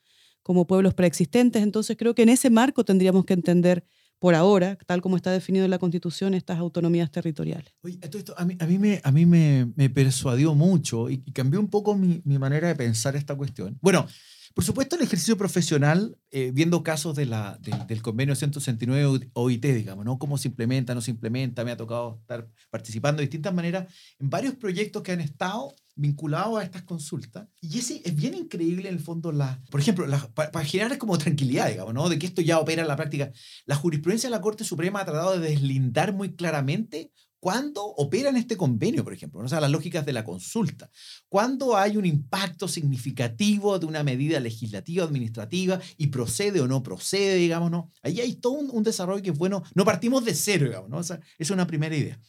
como 0.41 0.65
pueblos 0.65 0.93
preexistentes. 0.93 1.61
Entonces 1.61 1.95
creo 1.97 2.15
que 2.15 2.23
en 2.23 2.29
ese 2.29 2.49
marco 2.49 2.83
tendríamos 2.83 3.25
que 3.25 3.33
entender 3.33 3.85
por 4.19 4.33
ahora, 4.33 4.77
tal 4.87 5.01
como 5.01 5.17
está 5.17 5.31
definido 5.31 5.65
en 5.65 5.71
la 5.71 5.77
Constitución, 5.77 6.33
estas 6.33 6.57
autonomías 6.57 7.11
territoriales. 7.11 7.73
esto, 8.01 8.33
a 8.37 8.45
mí, 8.45 8.57
a 8.59 8.65
mí, 8.65 8.79
me, 8.79 9.01
a 9.03 9.11
mí 9.11 9.25
me, 9.25 9.71
me 9.75 9.89
persuadió 9.89 10.55
mucho 10.55 11.09
y, 11.09 11.19
cambió 11.33 11.59
un 11.59 11.67
poco 11.67 11.95
mi, 11.95 12.21
mi 12.25 12.39
manera 12.39 12.67
de 12.67 12.75
pensar 12.75 13.15
esta 13.15 13.35
cuestión. 13.35 13.77
Bueno, 13.81 14.07
por 14.55 14.63
supuesto, 14.63 14.95
el 14.95 15.01
ejercicio 15.01 15.37
profesional, 15.37 16.17
eh, 16.31 16.51
viendo 16.53 16.81
casos 16.81 17.13
de 17.13 17.25
la, 17.25 17.59
del 17.59 18.01
convenio 18.01 18.35
169 18.35 19.29
OIT, 19.33 19.65
digamos, 19.65 20.05
¿no? 20.05 20.17
Cómo 20.17 20.37
se 20.37 20.47
implementa, 20.47 20.95
no 20.95 21.01
se 21.01 21.11
implementa, 21.11 21.65
me 21.65 21.71
ha 21.71 21.77
tocado 21.77 22.19
estar 22.21 22.47
participando 22.69 23.17
de 23.17 23.23
distintas 23.23 23.53
maneras 23.53 23.93
en 24.17 24.29
varios 24.29 24.55
proyectos 24.55 25.03
que 25.03 25.11
han 25.11 25.19
estado 25.19 25.75
vinculados 25.97 26.57
a 26.57 26.63
estas 26.63 26.83
consultas. 26.83 27.49
Y 27.59 27.79
es 27.79 28.15
bien 28.15 28.33
increíble 28.33 28.87
en 28.87 28.95
el 28.95 29.01
fondo, 29.01 29.33
la, 29.33 29.61
por 29.69 29.81
ejemplo, 29.81 30.07
para, 30.33 30.63
generar 30.63 30.97
como 30.97 31.17
tranquilidad, 31.17 31.67
digamos, 31.67 31.93
¿no? 31.93 32.07
De 32.07 32.17
que 32.17 32.25
esto 32.25 32.41
ya 32.41 32.59
opera 32.59 32.81
en 32.81 32.87
la 32.87 32.95
práctica. 32.95 33.33
La 33.65 33.75
jurisprudencia 33.75 34.29
de 34.29 34.35
la 34.37 34.41
Corte 34.41 34.63
Suprema 34.63 35.01
ha 35.01 35.05
tratado 35.05 35.37
de 35.37 35.49
deslindar 35.49 36.13
muy 36.13 36.33
claramente 36.33 37.11
¿Cuándo 37.45 37.85
operan 37.85 38.37
este 38.37 38.57
convenio, 38.57 39.03
por 39.03 39.13
ejemplo? 39.13 39.39
O 39.39 39.47
sea, 39.47 39.61
las 39.61 39.69
lógicas 39.69 40.03
de 40.03 40.13
la 40.13 40.23
consulta. 40.23 40.89
¿Cuándo 41.29 41.77
hay 41.77 41.95
un 41.95 42.03
impacto 42.07 42.67
significativo 42.67 43.77
de 43.77 43.85
una 43.85 44.01
medida 44.01 44.39
legislativa, 44.39 45.05
administrativa, 45.05 45.79
y 45.95 46.07
procede 46.07 46.59
o 46.59 46.67
no 46.67 46.81
procede, 46.81 47.35
digamos, 47.35 47.69
¿no? 47.69 47.91
Ahí 48.01 48.19
hay 48.19 48.33
todo 48.37 48.53
un, 48.53 48.81
desarrollo 48.81 49.21
que 49.21 49.29
es 49.29 49.37
bueno. 49.37 49.61
No 49.75 49.85
partimos 49.85 50.25
de 50.25 50.33
cero, 50.33 50.65
digamos, 50.65 50.89
¿no? 50.89 50.97
O 50.97 51.03
sea, 51.03 51.19
es 51.37 51.51
una 51.51 51.67
primera 51.67 51.95
idea. 51.95 52.19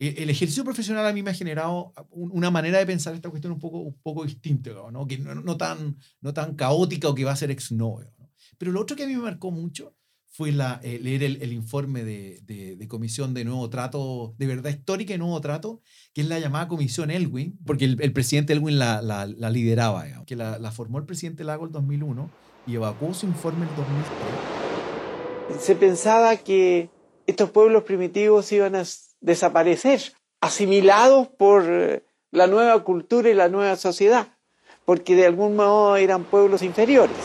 E, 0.00 0.16
el 0.24 0.30
ejercicio 0.30 0.64
profesional 0.64 1.06
a 1.06 1.12
mí 1.12 1.22
me 1.22 1.30
ha 1.30 1.34
generado 1.34 1.92
una 2.10 2.50
manera 2.50 2.78
de 2.78 2.86
pensar 2.86 3.14
esta 3.14 3.30
cuestión 3.30 3.52
un 3.52 3.60
poco, 3.60 3.78
un 3.78 4.00
poco 4.02 4.24
distinta, 4.24 4.72
¿no? 4.90 5.06
Que 5.06 5.16
no, 5.18 5.56
tan, 5.56 5.96
no 6.20 6.34
tan 6.34 6.56
caótica 6.56 7.08
o 7.08 7.14
que 7.14 7.24
va 7.24 7.30
a 7.30 7.36
ser 7.36 7.52
ex 7.52 7.70
novo. 7.70 8.02
¿no? 8.18 8.32
Pero 8.58 8.72
lo 8.72 8.80
otro 8.80 8.96
que 8.96 9.04
a 9.04 9.06
mí 9.06 9.14
me 9.14 9.22
marcó 9.22 9.52
mucho 9.52 9.94
fue 10.36 10.52
la, 10.52 10.80
eh, 10.82 10.98
leer 11.02 11.22
el, 11.22 11.52
informe 11.54 12.04
de, 12.04 12.40
de, 12.44 12.88
Comisión 12.88 13.32
de 13.32 13.46
Nuevo 13.46 13.70
Trato, 13.70 14.34
de 14.36 14.46
verdad 14.46 14.68
histórica 14.68 15.14
y 15.14 15.18
Nuevo 15.18 15.40
Trato, 15.40 15.80
que 16.12 16.20
es 16.20 16.28
la 16.28 16.38
llamada 16.38 16.68
Comisión 16.68 17.10
Elwin, 17.10 17.58
porque 17.64 17.86
el, 17.86 18.12
presidente 18.12 18.52
Elwin 18.52 18.78
la, 18.78 19.00
la, 19.00 19.24
la 19.24 19.48
lideraba, 19.48 20.04
que 20.26 20.36
la, 20.36 20.70
formó 20.72 20.98
el 20.98 21.06
presidente 21.06 21.42
Lago 21.42 21.64
en 21.64 21.72
2001 21.72 22.30
y 22.66 22.74
evacuó 22.74 23.14
su 23.14 23.24
informe 23.24 23.64
en 23.64 23.74
2003. 23.76 25.62
Se 25.62 25.74
pensaba 25.74 26.36
que 26.36 26.90
estos 27.26 27.48
pueblos 27.48 27.84
primitivos 27.84 28.52
iban 28.52 28.76
a 28.76 28.82
desaparecer, 29.22 30.02
asimilados 30.42 31.28
por 31.28 31.64
eh, 31.66 32.04
la 32.30 32.46
nueva 32.46 32.84
cultura 32.84 33.30
y 33.30 33.34
la 33.34 33.48
nueva 33.48 33.76
sociedad, 33.76 34.36
porque 34.84 35.16
de 35.16 35.24
algún 35.24 35.56
modo 35.56 35.96
eran 35.96 36.24
pueblos 36.24 36.60
inferiores. 36.60 37.16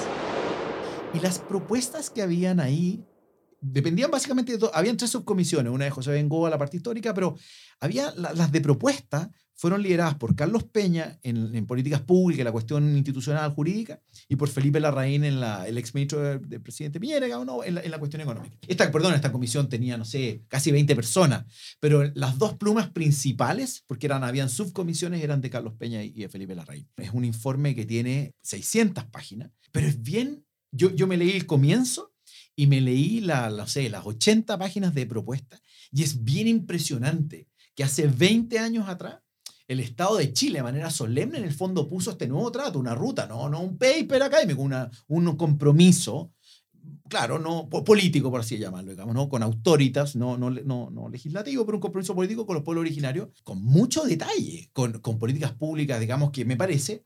Y 1.13 1.19
las 1.19 1.39
propuestas 1.39 2.09
que 2.09 2.21
habían 2.21 2.59
ahí 2.59 3.03
dependían 3.59 4.09
básicamente 4.09 4.53
de 4.53 4.57
dos. 4.57 4.71
Habían 4.73 4.97
tres 4.97 5.11
subcomisiones, 5.11 5.71
una 5.71 5.85
de 5.85 5.91
José 5.91 6.11
Bengoa, 6.11 6.49
la 6.49 6.57
parte 6.57 6.77
histórica, 6.77 7.13
pero 7.13 7.35
había 7.79 8.13
las 8.15 8.51
de 8.51 8.61
propuesta 8.61 9.31
fueron 9.61 9.83
lideradas 9.83 10.15
por 10.15 10.35
Carlos 10.35 10.63
Peña 10.63 11.19
en, 11.21 11.67
políticas 11.67 12.01
públicas, 12.01 12.43
la 12.43 12.51
cuestión 12.51 12.97
institucional 12.97 13.53
jurídica, 13.53 14.01
y 14.27 14.35
por 14.35 14.49
Felipe 14.49 14.79
Larraín, 14.79 15.23
en 15.23 15.39
la, 15.39 15.67
el 15.67 15.77
ex 15.77 15.93
ministro 15.93 16.19
del, 16.19 16.61
presidente 16.61 16.99
Piñera, 16.99 17.27
¿no? 17.45 17.63
en, 17.63 17.75
la, 17.75 17.81
en 17.81 17.91
la 17.91 17.99
cuestión 17.99 18.23
económica. 18.23 18.57
Esta, 18.67 18.91
perdón, 18.91 19.13
esta 19.13 19.31
comisión 19.31 19.69
tenía, 19.69 19.97
no 19.97 20.05
sé, 20.05 20.41
casi 20.47 20.71
20 20.71 20.95
personas, 20.95 21.45
pero 21.79 22.09
las 22.15 22.39
dos 22.39 22.55
plumas 22.55 22.89
principales, 22.89 23.83
porque 23.85 24.07
eran, 24.07 24.23
habían 24.23 24.49
subcomisiones, 24.49 25.23
eran 25.23 25.41
de 25.41 25.51
Carlos 25.51 25.75
Peña 25.77 26.03
y 26.03 26.13
de 26.13 26.29
Felipe 26.29 26.55
Larraín. 26.55 26.89
Es 26.97 27.11
un 27.13 27.23
informe 27.23 27.75
que 27.75 27.85
tiene 27.85 28.33
600 28.41 29.05
páginas, 29.05 29.51
pero 29.71 29.85
es 29.85 30.01
bien, 30.01 30.43
yo, 30.71 30.89
yo 30.95 31.07
me 31.07 31.17
leí 31.17 31.31
el 31.31 31.45
comienzo 31.45 32.13
y 32.55 32.67
me 32.67 32.81
leí 32.81 33.21
la, 33.21 33.49
no 33.49 33.67
sé, 33.67 33.89
las 33.89 34.05
80 34.05 34.57
páginas 34.57 34.93
de 34.93 35.05
propuesta, 35.05 35.61
y 35.91 36.03
es 36.03 36.23
bien 36.23 36.47
impresionante 36.47 37.47
que 37.75 37.83
hace 37.83 38.07
20 38.07 38.59
años 38.59 38.87
atrás 38.87 39.19
el 39.67 39.79
Estado 39.79 40.17
de 40.17 40.33
Chile 40.33 40.59
de 40.59 40.63
manera 40.63 40.89
solemne 40.89 41.37
en 41.37 41.45
el 41.45 41.53
fondo 41.53 41.87
puso 41.87 42.11
este 42.11 42.27
nuevo 42.27 42.51
trato, 42.51 42.77
una 42.77 42.93
ruta, 42.93 43.25
no, 43.25 43.47
no 43.47 43.61
un 43.61 43.77
paper 43.77 44.23
académico, 44.23 44.61
una, 44.61 44.91
un 45.07 45.35
compromiso, 45.37 46.33
claro, 47.07 47.39
no 47.39 47.69
político, 47.69 48.29
por 48.29 48.41
así 48.41 48.57
llamarlo, 48.57 48.91
digamos, 48.91 49.15
¿no? 49.15 49.29
con 49.29 49.43
autoritas, 49.43 50.17
no, 50.17 50.37
no, 50.37 50.49
no, 50.49 50.89
no 50.91 51.07
legislativo, 51.07 51.65
pero 51.65 51.77
un 51.77 51.81
compromiso 51.81 52.13
político 52.13 52.45
con 52.45 52.55
los 52.55 52.63
pueblos 52.65 52.81
originarios, 52.81 53.29
con 53.43 53.63
mucho 53.63 54.03
detalle, 54.03 54.69
con, 54.73 54.99
con 54.99 55.17
políticas 55.17 55.53
públicas, 55.53 56.01
digamos, 56.01 56.31
que 56.31 56.43
me 56.43 56.57
parece 56.57 57.05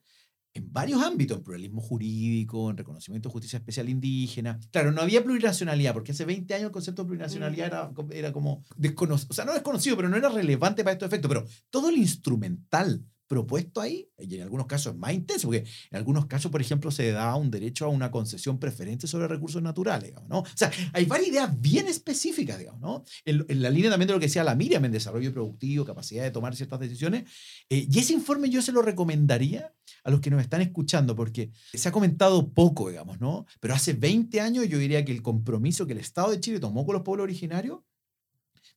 en 0.55 0.71
varios 0.71 1.03
ámbitos, 1.03 1.37
en 1.37 1.43
pluralismo 1.43 1.81
jurídico, 1.81 2.71
en 2.71 2.77
reconocimiento 2.77 3.27
de 3.29 3.33
justicia 3.33 3.57
especial 3.57 3.89
indígena. 3.89 4.57
Claro, 4.71 4.91
no 4.93 5.01
había 5.01 5.21
plurinacionalidad, 5.21 5.93
porque 5.93 6.13
hace 6.13 6.23
20 6.23 6.53
años 6.53 6.67
el 6.67 6.71
concepto 6.71 7.03
de 7.03 7.07
plurinacionalidad 7.07 7.67
era, 7.67 7.91
era 8.11 8.31
como 8.31 8.63
desconocido, 8.77 9.27
o 9.31 9.33
sea, 9.33 9.43
no 9.43 9.53
desconocido, 9.53 9.97
pero 9.97 10.07
no 10.07 10.15
era 10.15 10.29
relevante 10.29 10.83
para 10.83 10.93
estos 10.93 11.07
efectos, 11.07 11.27
pero 11.29 11.45
todo 11.69 11.89
el 11.89 11.97
instrumental 11.97 13.05
propuesto 13.27 13.81
ahí, 13.81 14.09
y 14.19 14.35
en 14.35 14.41
algunos 14.43 14.67
casos 14.67 14.93
es 14.93 14.99
más 14.99 15.13
intenso, 15.13 15.47
porque 15.47 15.65
en 15.91 15.97
algunos 15.97 16.25
casos, 16.27 16.51
por 16.51 16.61
ejemplo, 16.61 16.91
se 16.91 17.11
da 17.11 17.35
un 17.35 17.49
derecho 17.49 17.85
a 17.85 17.89
una 17.89 18.11
concesión 18.11 18.59
preferente 18.59 19.07
sobre 19.07 19.27
recursos 19.27 19.61
naturales, 19.61 20.09
digamos, 20.09 20.29
¿no? 20.29 20.39
O 20.39 20.45
sea, 20.53 20.71
hay 20.93 21.05
varias 21.05 21.29
ideas 21.29 21.61
bien 21.61 21.87
específicas, 21.87 22.59
digamos, 22.59 22.81
¿no? 22.81 23.03
En, 23.25 23.61
la 23.61 23.69
línea 23.69 23.89
también 23.89 24.07
de 24.07 24.13
lo 24.13 24.19
que 24.19 24.27
decía 24.27 24.43
la 24.43 24.55
Miriam 24.55 24.85
en 24.85 24.91
desarrollo 24.91 25.33
productivo, 25.33 25.85
capacidad 25.85 26.23
de 26.23 26.31
tomar 26.31 26.55
ciertas 26.55 26.79
decisiones, 26.79 27.23
eh, 27.69 27.87
y 27.89 27.99
ese 27.99 28.13
informe 28.13 28.49
yo 28.49 28.61
se 28.61 28.71
lo 28.71 28.81
recomendaría 28.81 29.73
a 30.03 30.11
los 30.11 30.19
que 30.19 30.29
nos 30.29 30.41
están 30.41 30.61
escuchando, 30.61 31.15
porque 31.15 31.51
se 31.73 31.89
ha 31.89 31.91
comentado 31.91 32.53
poco, 32.53 32.89
digamos, 32.89 33.19
¿no? 33.19 33.45
Pero 33.59 33.73
hace 33.73 33.93
20 33.93 34.39
años 34.41 34.67
yo 34.67 34.77
diría 34.77 35.03
que 35.03 35.11
el 35.11 35.21
compromiso 35.21 35.85
que 35.85 35.93
el 35.93 35.99
Estado 35.99 36.31
de 36.31 36.39
Chile 36.39 36.59
tomó 36.59 36.85
con 36.85 36.93
los 36.93 37.03
pueblos 37.03 37.23
originarios 37.23 37.79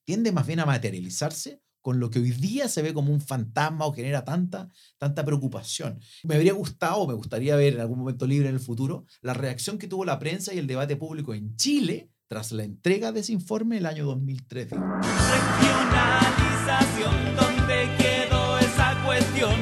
tiende 0.05 0.33
más 0.33 0.47
bien 0.47 0.61
a 0.61 0.67
materializarse 0.67 1.61
con 1.81 2.01
lo 2.01 2.11
que 2.11 2.19
hoy 2.19 2.33
día 2.33 2.69
se 2.69 2.83
ve 2.83 2.93
como 2.93 3.13
un 3.13 3.21
fantasma 3.21 3.87
o 3.87 3.93
genera 3.93 4.25
tanta, 4.25 4.69
tanta 4.99 5.25
preocupación. 5.25 6.01
Me 6.25 6.35
habría 6.35 6.53
gustado, 6.53 7.07
me 7.07 7.15
gustaría 7.15 7.57
ver 7.57 7.75
en 7.75 7.81
algún 7.81 8.01
momento 8.01 8.27
libre 8.27 8.49
en 8.49 8.55
el 8.55 8.61
futuro, 8.61 9.07
la 9.23 9.35
reacción 9.35 9.79
que 9.79 9.89
tuvo 9.89 10.05
la 10.05 10.19
prensa 10.19 10.55
y 10.55 10.59
el 10.59 10.67
debate 10.67 10.97
público 10.97 11.35
en 11.35 11.57
Chile 11.57 12.11
tras 12.29 12.53
la 12.53 12.63
entrega 12.63 13.11
de 13.11 13.19
ese 13.21 13.33
informe 13.33 13.79
el 13.79 13.87
año 13.87 14.05
2013. 14.05 14.77
Regionalización, 14.77 17.15
¿dónde 17.35 17.89
quedó 17.97 18.59
esa 18.59 19.03
cuestión? 19.07 19.55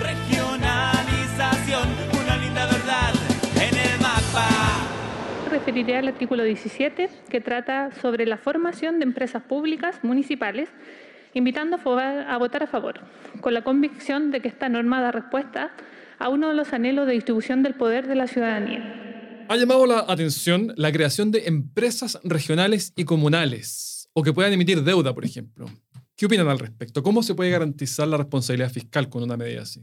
Regionalización, 0.00 1.88
una 2.22 2.36
linda 2.36 2.66
verdad 2.66 3.12
en 3.56 3.76
el 3.76 4.00
mapa. 4.00 4.48
Referiré 5.50 5.96
al 5.96 6.06
artículo 6.06 6.44
17 6.44 7.10
que 7.28 7.40
trata 7.40 7.90
sobre 8.00 8.24
la 8.24 8.38
formación 8.38 9.00
de 9.00 9.04
empresas 9.04 9.42
públicas 9.42 9.98
municipales 10.04 10.68
invitando 11.34 11.76
a 11.76 12.38
votar 12.38 12.62
a 12.62 12.66
favor, 12.66 13.00
con 13.40 13.54
la 13.54 13.62
convicción 13.62 14.30
de 14.30 14.40
que 14.40 14.48
esta 14.48 14.68
norma 14.68 15.00
da 15.00 15.12
respuesta 15.12 15.72
a 16.18 16.28
uno 16.28 16.48
de 16.48 16.54
los 16.54 16.72
anhelos 16.72 17.06
de 17.06 17.14
distribución 17.14 17.62
del 17.62 17.74
poder 17.74 18.06
de 18.06 18.14
la 18.14 18.26
ciudadanía. 18.26 19.46
Ha 19.48 19.56
llamado 19.56 19.86
la 19.86 20.04
atención 20.08 20.72
la 20.76 20.92
creación 20.92 21.30
de 21.30 21.46
empresas 21.46 22.18
regionales 22.22 22.92
y 22.96 23.04
comunales, 23.04 24.08
o 24.12 24.22
que 24.22 24.32
puedan 24.32 24.52
emitir 24.52 24.82
deuda, 24.82 25.14
por 25.14 25.24
ejemplo. 25.24 25.66
¿Qué 26.16 26.26
opinan 26.26 26.48
al 26.48 26.58
respecto? 26.58 27.02
¿Cómo 27.02 27.22
se 27.22 27.34
puede 27.34 27.50
garantizar 27.50 28.06
la 28.06 28.16
responsabilidad 28.16 28.70
fiscal 28.70 29.08
con 29.08 29.22
una 29.22 29.36
medida 29.36 29.62
así? 29.62 29.82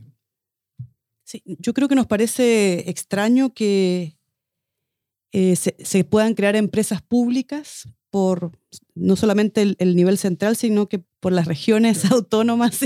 Sí, 1.24 1.44
yo 1.46 1.74
creo 1.74 1.88
que 1.88 1.96
nos 1.96 2.08
parece 2.08 2.90
extraño 2.90 3.54
que 3.54 4.18
eh, 5.32 5.56
se, 5.56 6.04
puedan 6.04 6.34
crear 6.34 6.56
empresas 6.56 7.02
públicas 7.04 7.88
por 8.10 8.52
no 8.96 9.16
solamente 9.16 9.76
el, 9.78 9.96
nivel 9.96 10.18
central, 10.18 10.56
sino 10.56 10.90
que 10.90 11.04
por 11.20 11.32
las 11.32 11.48
regiones 11.48 12.10
autónomas 12.12 12.80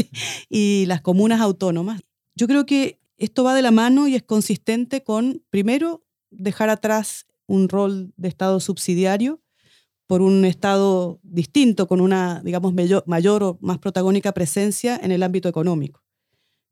y, 0.50 0.86
las 0.88 1.02
comunas 1.02 1.42
autónomas. 1.42 2.02
Yo 2.36 2.48
creo 2.48 2.66
que 2.66 3.00
esto 3.18 3.44
va 3.44 3.56
de 3.56 3.62
la 3.62 3.72
mano 3.72 4.08
y 4.08 4.16
es 4.16 4.24
consistente 4.24 5.04
con, 5.04 5.44
primero, 5.50 6.04
dejar 6.32 6.70
atrás 6.70 7.28
un 7.46 7.70
rol 7.70 8.14
de 8.18 8.28
Estado 8.28 8.60
subsidiario 8.60 9.42
por 10.08 10.22
un 10.22 10.46
Estado 10.46 11.20
distinto, 11.24 11.88
con 11.88 12.02
una, 12.02 12.42
digamos, 12.44 12.74
mayor, 12.74 13.04
mayor 13.08 13.44
o 13.44 13.58
más 13.62 13.78
protagónica 13.78 14.34
presencia 14.34 15.00
en 15.02 15.12
el 15.12 15.24
ámbito 15.24 15.48
económico. 15.48 16.04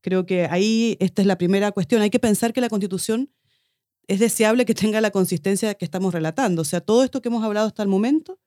Creo 0.02 0.26
que 0.26 0.48
ahí 0.50 0.98
esta 1.00 1.22
es 1.22 1.28
la 1.28 1.38
primera 1.38 1.72
cuestión. 1.72 2.02
Hay 2.02 2.10
que 2.10 2.20
pensar 2.20 2.54
que 2.54 2.62
la 2.62 2.70
Constitución 2.70 3.32
es 4.08 4.20
deseable 4.20 4.66
que 4.66 4.74
tenga 4.74 5.00
la 5.00 5.12
consistencia 5.12 5.76
que 5.76 5.86
estamos 5.86 6.14
relatando. 6.14 6.64
O 6.64 6.66
sea, 6.66 6.82
todo 6.82 7.04
esto 7.04 7.22
que 7.22 7.30
hemos 7.30 7.44
hablado 7.44 7.68
hasta 7.68 7.84
el 7.84 7.90
momento 7.90 8.40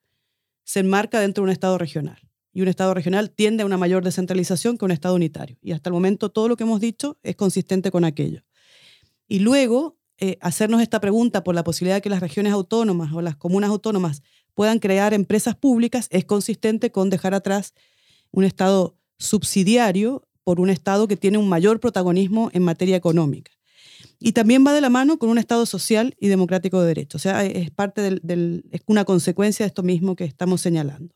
se 0.63 0.81
enmarca 0.81 1.19
dentro 1.19 1.41
de 1.41 1.45
un 1.45 1.51
Estado 1.51 1.77
regional. 1.77 2.19
Y 2.55 2.61
un 2.61 2.69
Estado 2.69 2.93
regional 2.93 3.31
tiende 3.31 3.63
a 3.63 3.65
una 3.65 3.77
mayor 3.77 4.01
descentralización 4.01 4.77
que 4.77 4.85
un 4.85 4.91
Estado 4.91 5.13
unitario. 5.13 5.57
Y 5.61 5.73
hasta 5.73 5.89
el 5.89 5.93
momento 5.93 6.29
todo 6.29 6.47
lo 6.47 6.55
que 6.55 6.63
hemos 6.63 6.79
dicho 6.79 7.17
es 7.21 7.35
consistente 7.35 7.91
con 7.91 8.05
aquello. 8.05 8.43
Y 9.27 9.39
luego, 9.39 9.97
eh, 10.17 10.37
hacernos 10.39 10.81
esta 10.81 11.01
pregunta 11.01 11.43
por 11.43 11.53
la 11.53 11.65
posibilidad 11.65 11.97
de 11.97 12.01
que 12.01 12.09
las 12.09 12.21
regiones 12.21 12.53
autónomas 12.53 13.11
o 13.11 13.21
las 13.21 13.35
comunas 13.35 13.69
autónomas 13.69 14.23
puedan 14.53 14.79
crear 14.79 15.13
empresas 15.13 15.55
públicas 15.55 16.07
es 16.11 16.23
consistente 16.23 16.91
con 16.91 17.09
dejar 17.09 17.33
atrás 17.33 17.73
un 18.31 18.45
Estado 18.45 18.97
subsidiario 19.17 20.25
por 20.45 20.61
un 20.61 20.69
Estado 20.69 21.07
que 21.09 21.17
tiene 21.17 21.37
un 21.37 21.49
mayor 21.49 21.81
protagonismo 21.81 22.51
en 22.53 22.63
materia 22.63 22.95
económica. 22.95 23.51
Y 24.19 24.31
también 24.31 24.65
va 24.65 24.73
de 24.73 24.81
la 24.81 24.89
mano 24.89 25.19
con 25.19 25.29
un 25.29 25.37
Estado 25.37 25.65
social 25.65 26.15
y 26.19 26.27
democrático 26.27 26.79
de 26.79 26.87
derecho. 26.87 27.17
O 27.17 27.19
sea, 27.19 27.43
es 27.43 27.71
parte 27.71 28.01
del, 28.01 28.63
es 28.71 28.81
una 28.85 29.03
consecuencia 29.03 29.65
de 29.65 29.67
esto 29.67 29.83
mismo 29.83 30.15
que 30.15 30.23
estamos 30.23 30.61
señalando. 30.61 31.14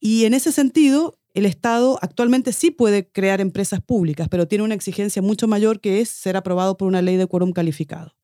Y 0.00 0.24
en 0.24 0.34
ese 0.34 0.52
sentido, 0.52 1.18
el 1.34 1.46
Estado 1.46 1.98
actualmente 2.02 2.52
sí 2.52 2.70
puede 2.70 3.10
crear 3.10 3.40
empresas 3.40 3.80
públicas, 3.80 4.28
pero 4.28 4.48
tiene 4.48 4.64
una 4.64 4.74
exigencia 4.74 5.22
mucho 5.22 5.46
mayor 5.48 5.80
que 5.80 6.00
es 6.00 6.08
ser 6.08 6.36
aprobado 6.36 6.76
por 6.76 6.88
una 6.88 7.02
ley 7.02 7.16
de 7.16 7.26
quórum 7.26 7.52
calificado. 7.52 8.14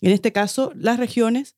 En 0.00 0.12
este 0.12 0.32
caso, 0.32 0.72
las 0.74 0.98
regiones 0.98 1.56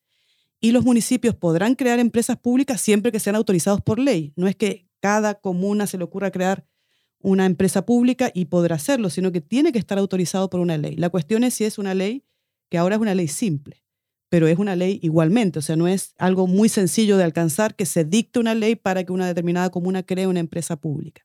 y 0.60 0.72
los 0.72 0.84
municipios 0.84 1.34
podrán 1.34 1.74
crear 1.74 1.98
empresas 1.98 2.38
públicas 2.38 2.80
siempre 2.80 3.12
que 3.12 3.20
sean 3.20 3.36
autorizados 3.36 3.80
por 3.80 3.98
ley. 3.98 4.32
No 4.36 4.46
es 4.46 4.56
que 4.56 4.88
cada 5.00 5.34
comuna 5.34 5.86
se 5.86 5.98
le 5.98 6.04
ocurra 6.04 6.30
crear 6.30 6.66
una 7.18 7.46
empresa 7.46 7.84
pública 7.86 8.30
y 8.34 8.46
podrá 8.46 8.76
hacerlo, 8.76 9.10
sino 9.10 9.32
que 9.32 9.40
tiene 9.40 9.72
que 9.72 9.78
estar 9.78 9.98
autorizado 9.98 10.50
por 10.50 10.60
una 10.60 10.76
ley. 10.76 10.96
La 10.96 11.10
cuestión 11.10 11.44
es 11.44 11.54
si 11.54 11.64
es 11.64 11.78
una 11.78 11.94
ley 11.94 12.24
que 12.68 12.78
ahora 12.78 12.96
es 12.96 13.00
una 13.00 13.14
ley 13.14 13.28
simple, 13.28 13.81
pero 14.32 14.48
es 14.48 14.58
una 14.58 14.76
ley 14.76 14.98
igualmente, 15.02 15.58
o 15.58 15.62
sea, 15.62 15.76
no 15.76 15.86
es 15.86 16.14
algo 16.16 16.46
muy 16.46 16.70
sencillo 16.70 17.18
de 17.18 17.24
alcanzar 17.24 17.76
que 17.76 17.84
se 17.84 18.06
dicte 18.06 18.38
una 18.38 18.54
ley 18.54 18.76
para 18.76 19.04
que 19.04 19.12
una 19.12 19.26
determinada 19.26 19.68
comuna 19.68 20.04
cree 20.04 20.26
una 20.26 20.40
empresa 20.40 20.76
pública. 20.76 21.20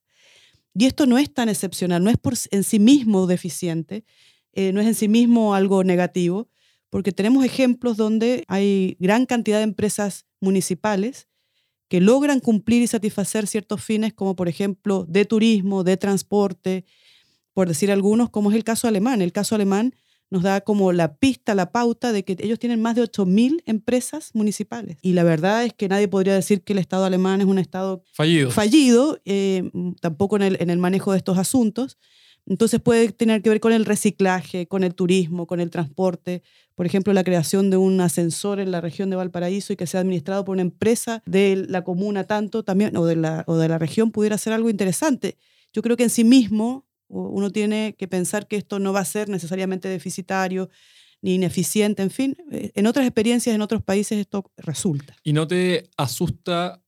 Y 0.73 0.87
esto 0.87 1.05
no 1.05 1.17
es 1.17 1.33
tan 1.33 1.47
excepcional, 1.47 2.03
no 2.03 2.09
es 2.09 2.17
por 2.17 2.33
en 2.51 2.65
sí 2.65 2.79
mismo 2.79 3.25
deficiente, 3.25 4.03
eh, 4.51 4.73
no 4.73 4.81
es 4.81 4.87
en 4.87 4.93
sí 4.93 5.07
mismo 5.07 5.55
algo 5.55 5.85
negativo, 5.85 6.49
porque 6.89 7.13
tenemos 7.13 7.45
ejemplos 7.45 7.95
donde 7.95 8.43
hay 8.49 8.97
gran 8.99 9.25
cantidad 9.25 9.59
de 9.59 9.63
empresas 9.63 10.25
municipales 10.41 11.29
que 11.87 12.01
logran 12.01 12.41
cumplir 12.41 12.81
y 12.81 12.87
satisfacer 12.87 13.47
ciertos 13.47 13.81
fines, 13.81 14.13
como 14.13 14.35
por 14.35 14.49
ejemplo 14.49 15.05
de 15.07 15.23
turismo, 15.23 15.85
de 15.85 15.95
transporte, 15.95 16.83
por 17.53 17.69
decir 17.69 17.89
algunos, 17.89 18.29
como 18.29 18.51
es 18.51 18.57
el 18.57 18.65
caso 18.65 18.85
alemán. 18.85 19.21
El 19.21 19.31
caso 19.31 19.55
alemán 19.55 19.95
nos 20.29 20.43
da 20.43 20.61
como 20.61 20.91
la 20.91 21.15
pista, 21.15 21.55
la 21.55 21.71
pauta 21.71 22.11
de 22.11 22.23
que 22.23 22.35
ellos 22.39 22.59
tienen 22.59 22.81
más 22.81 22.95
de 22.95 23.03
8.000 23.03 23.63
empresas 23.65 24.31
municipales. 24.33 24.97
Y 25.01 25.13
la 25.13 25.23
verdad 25.23 25.63
es 25.63 25.73
que 25.73 25.87
nadie 25.87 26.07
podría 26.07 26.35
decir 26.35 26.63
que 26.63 26.73
el 26.73 26.79
Estado 26.79 27.05
alemán 27.05 27.41
es 27.41 27.47
un 27.47 27.59
Estado 27.59 28.03
fallido, 28.13 28.51
fallido 28.51 29.19
eh, 29.25 29.69
tampoco 30.01 30.35
en 30.35 30.41
el, 30.43 30.57
en 30.59 30.69
el 30.69 30.79
manejo 30.79 31.11
de 31.11 31.17
estos 31.19 31.37
asuntos. 31.37 31.97
Entonces 32.45 32.79
puede 32.79 33.11
tener 33.11 33.41
que 33.41 33.49
ver 33.49 33.59
con 33.59 33.73
el 33.73 33.83
reciclaje, 33.83 34.67
con 34.67 34.83
el 34.83 34.95
turismo, 34.95 35.47
con 35.47 35.59
el 35.59 35.69
transporte. 35.69 36.43
Por 36.75 36.85
ejemplo, 36.85 37.11
la 37.11 37.25
creación 37.25 37.69
de 37.69 37.77
un 37.77 37.99
ascensor 37.99 38.61
en 38.61 38.71
la 38.71 38.79
región 38.79 39.09
de 39.09 39.17
Valparaíso 39.17 39.73
y 39.73 39.75
que 39.75 39.85
sea 39.85 39.99
administrado 39.99 40.45
por 40.45 40.53
una 40.53 40.61
empresa 40.61 41.21
de 41.25 41.65
la 41.67 41.83
comuna 41.83 42.23
tanto 42.23 42.63
también 42.63 42.95
o 42.95 43.05
de 43.05 43.17
la, 43.17 43.43
o 43.47 43.57
de 43.57 43.67
la 43.67 43.77
región 43.77 44.11
pudiera 44.11 44.37
ser 44.37 44.53
algo 44.53 44.69
interesante. 44.69 45.37
Yo 45.73 45.81
creo 45.81 45.97
que 45.97 46.03
en 46.03 46.09
sí 46.09 46.23
mismo 46.23 46.86
uno 47.07 47.49
tiene 47.51 47.95
que 47.97 48.07
pensar 48.07 48.47
que 48.47 48.57
esto 48.57 48.79
no 48.79 48.93
va 48.93 48.99
a 49.01 49.05
ser 49.05 49.29
necesariamente 49.29 49.87
deficitario, 49.87 50.69
ni 51.21 51.35
ineficiente, 51.35 52.03
en 52.03 52.11
fin. 52.11 52.37
eh, 52.51 52.71
En 52.75 52.85
otras 52.85 53.05
experiencias, 53.05 53.55
en 53.55 53.61
otros 53.61 53.81
países 53.81 54.17
esto 54.19 54.51
resulta. 54.57 55.15
¿Y 55.23 55.33
no 55.33 55.47
te 55.47 55.89
asusta 55.97 56.83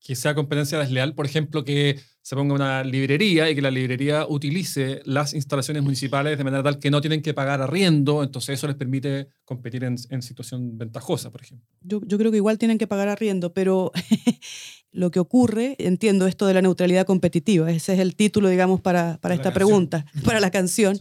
que 0.00 0.14
sea 0.14 0.34
competencia 0.34 0.78
desleal? 0.78 1.14
Por 1.14 1.26
ejemplo, 1.26 1.64
que 1.64 1.98
se 2.26 2.34
ponga 2.34 2.54
una 2.56 2.82
librería 2.82 3.48
y 3.48 3.54
que 3.54 3.62
la 3.62 3.70
librería 3.70 4.26
utilice 4.28 5.00
las 5.04 5.32
instalaciones 5.32 5.84
municipales 5.84 6.36
de 6.36 6.42
manera 6.42 6.60
tal 6.60 6.80
que 6.80 6.90
no 6.90 7.00
tienen 7.00 7.22
que 7.22 7.34
pagar 7.34 7.62
arriendo, 7.62 8.24
entonces 8.24 8.58
eso 8.58 8.66
les 8.66 8.74
permite 8.74 9.28
competir 9.44 9.84
en, 9.84 9.94
en 10.10 10.22
situación 10.22 10.76
ventajosa, 10.76 11.30
por 11.30 11.42
ejemplo. 11.42 11.64
Yo, 11.82 12.00
yo 12.04 12.18
creo 12.18 12.32
que 12.32 12.38
igual 12.38 12.58
tienen 12.58 12.78
que 12.78 12.88
pagar 12.88 13.06
arriendo, 13.06 13.54
pero 13.54 13.92
lo 14.90 15.12
que 15.12 15.20
ocurre, 15.20 15.76
entiendo 15.78 16.26
esto 16.26 16.48
de 16.48 16.54
la 16.54 16.62
neutralidad 16.62 17.06
competitiva, 17.06 17.70
ese 17.70 17.94
es 17.94 18.00
el 18.00 18.16
título, 18.16 18.48
digamos, 18.48 18.80
para, 18.80 19.18
para 19.18 19.36
esta 19.36 19.52
pregunta, 19.52 20.04
para 20.24 20.40
la 20.40 20.50
canción. 20.50 20.98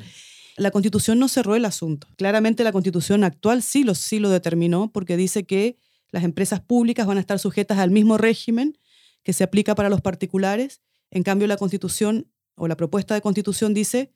La 0.58 0.70
constitución 0.70 1.18
no 1.18 1.28
cerró 1.28 1.56
el 1.56 1.66
asunto. 1.66 2.08
Claramente 2.18 2.64
la 2.64 2.72
constitución 2.72 3.24
actual 3.24 3.64
sí 3.64 3.84
lo, 3.84 3.96
sí 3.96 4.20
lo 4.20 4.30
determinó 4.30 4.92
porque 4.92 5.18
dice 5.18 5.44
que 5.44 5.76
las 6.12 6.24
empresas 6.24 6.62
públicas 6.62 7.08
van 7.08 7.18
a 7.18 7.22
estar 7.22 7.40
sujetas 7.40 7.80
al 7.80 7.90
mismo 7.90 8.20
régimen 8.20 8.78
que 9.24 9.34
se 9.34 9.44
aplica 9.44 9.74
para 9.74 9.90
los 9.90 10.02
particulares. 10.02 10.82
En 11.16 11.24
cambio, 11.24 11.48
la 11.48 11.56
constitución 11.56 12.28
o 12.56 12.68
la 12.68 12.76
propuesta 12.76 13.16
de 13.16 13.22
constitución 13.22 13.74
dice, 13.74 14.12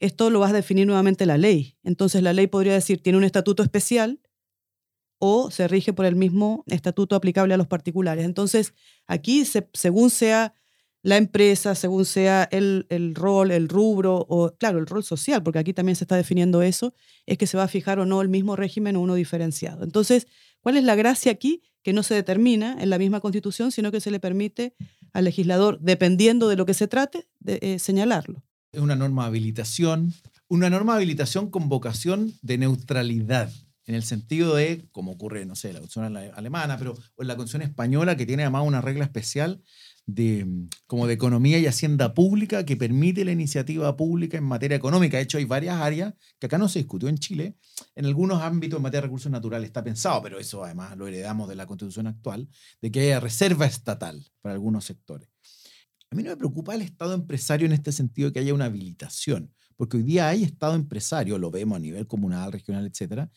esto 0.00 0.28
lo 0.28 0.40
va 0.40 0.48
a 0.48 0.52
definir 0.52 0.86
nuevamente 0.88 1.24
la 1.24 1.38
ley. 1.38 1.76
Entonces 1.84 2.20
la 2.20 2.32
ley 2.32 2.48
podría 2.48 2.72
decir, 2.74 3.00
tiene 3.00 3.16
un 3.16 3.22
estatuto 3.24 3.62
especial 3.62 4.20
o 5.20 5.52
se 5.52 5.68
rige 5.68 5.92
por 5.92 6.04
el 6.04 6.16
mismo 6.16 6.64
estatuto 6.66 7.14
aplicable 7.14 7.54
a 7.54 7.56
los 7.56 7.68
particulares. 7.68 8.24
Entonces, 8.24 8.74
aquí, 9.06 9.44
se- 9.44 9.68
según 9.72 10.10
sea 10.10 10.52
la 11.04 11.16
empresa, 11.16 11.76
según 11.76 12.04
sea 12.04 12.48
el, 12.50 12.86
el 12.88 13.14
rol, 13.14 13.52
el 13.52 13.68
rubro, 13.68 14.26
o 14.28 14.52
claro, 14.56 14.80
el 14.80 14.86
rol 14.86 15.04
social, 15.04 15.44
porque 15.44 15.60
aquí 15.60 15.72
también 15.72 15.94
se 15.94 16.02
está 16.02 16.16
definiendo 16.16 16.60
eso, 16.62 16.92
es 17.24 17.38
que 17.38 17.46
se 17.46 17.56
va 17.56 17.62
a 17.64 17.68
fijar 17.68 18.00
o 18.00 18.04
no 18.06 18.20
el 18.20 18.28
mismo 18.28 18.56
régimen 18.56 18.96
o 18.96 19.00
uno 19.00 19.14
diferenciado. 19.14 19.84
Entonces, 19.84 20.26
¿cuál 20.60 20.76
es 20.76 20.82
la 20.82 20.96
gracia 20.96 21.30
aquí? 21.30 21.62
Que 21.84 21.92
no 21.92 22.02
se 22.02 22.14
determina 22.14 22.76
en 22.80 22.90
la 22.90 22.98
misma 22.98 23.20
constitución, 23.20 23.70
sino 23.70 23.92
que 23.92 24.00
se 24.00 24.10
le 24.10 24.18
permite 24.18 24.74
al 25.12 25.24
legislador, 25.24 25.78
dependiendo 25.80 26.48
de 26.48 26.56
lo 26.56 26.66
que 26.66 26.74
se 26.74 26.88
trate, 26.88 27.26
de, 27.40 27.58
eh, 27.62 27.78
señalarlo. 27.78 28.42
Es 28.72 28.80
una 28.80 28.96
norma 28.96 29.22
de 29.24 29.28
habilitación, 29.28 30.14
una 30.48 30.70
norma 30.70 30.92
de 30.94 30.98
habilitación 30.98 31.50
con 31.50 31.68
vocación 31.68 32.32
de 32.42 32.58
neutralidad, 32.58 33.50
en 33.84 33.94
el 33.94 34.02
sentido 34.04 34.54
de, 34.54 34.86
como 34.92 35.12
ocurre, 35.12 35.44
no 35.44 35.56
sé, 35.56 35.72
la 35.72 35.80
constitución 35.80 36.16
ale- 36.16 36.30
alemana, 36.34 36.78
pero 36.78 36.92
o 37.16 37.22
en 37.22 37.28
la 37.28 37.36
constitución 37.36 37.68
española, 37.68 38.16
que 38.16 38.26
tiene 38.26 38.44
además 38.44 38.64
una 38.66 38.80
regla 38.80 39.04
especial 39.04 39.60
de, 40.06 40.46
como 40.86 41.06
de 41.06 41.14
economía 41.14 41.58
y 41.58 41.66
hacienda 41.66 42.14
pública 42.14 42.64
que 42.64 42.76
permite 42.76 43.24
la 43.24 43.32
iniciativa 43.32 43.96
pública 43.96 44.36
en 44.36 44.44
materia 44.44 44.76
económica. 44.76 45.16
De 45.16 45.22
hecho, 45.22 45.38
hay 45.38 45.44
varias 45.44 45.80
áreas 45.80 46.14
que 46.38 46.46
acá 46.46 46.58
no 46.58 46.68
se 46.68 46.80
discutió 46.80 47.08
en 47.08 47.18
Chile. 47.18 47.56
En 47.94 48.06
algunos 48.06 48.42
ámbitos 48.42 48.78
en 48.78 48.82
materia 48.82 49.02
de 49.02 49.06
recursos 49.06 49.30
naturales 49.30 49.66
está 49.66 49.82
pensado, 49.82 50.22
pero 50.22 50.38
eso 50.38 50.64
además 50.64 50.96
lo 50.96 51.06
heredamos 51.06 51.48
de 51.48 51.56
la 51.56 51.66
constitución 51.66 52.06
actual, 52.06 52.48
de 52.80 52.90
que 52.90 53.00
haya 53.00 53.20
reserva 53.20 53.66
estatal 53.66 54.24
para 54.40 54.54
algunos 54.54 54.84
sectores. 54.84 55.28
A 56.10 56.14
mí 56.14 56.22
no 56.22 56.30
me 56.30 56.36
preocupa 56.36 56.74
el 56.74 56.82
Estado 56.82 57.14
empresario 57.14 57.66
en 57.66 57.72
este 57.72 57.90
sentido 57.90 58.28
de 58.28 58.34
que 58.34 58.40
haya 58.40 58.52
una 58.52 58.66
habilitación, 58.66 59.54
porque 59.76 59.96
hoy 59.96 60.02
día 60.02 60.28
hay 60.28 60.42
Estado 60.42 60.74
empresario, 60.74 61.38
lo 61.38 61.50
vemos 61.50 61.76
a 61.76 61.80
nivel 61.80 62.06
comunal, 62.06 62.52
regional, 62.52 62.86
etcétera, 62.86 63.30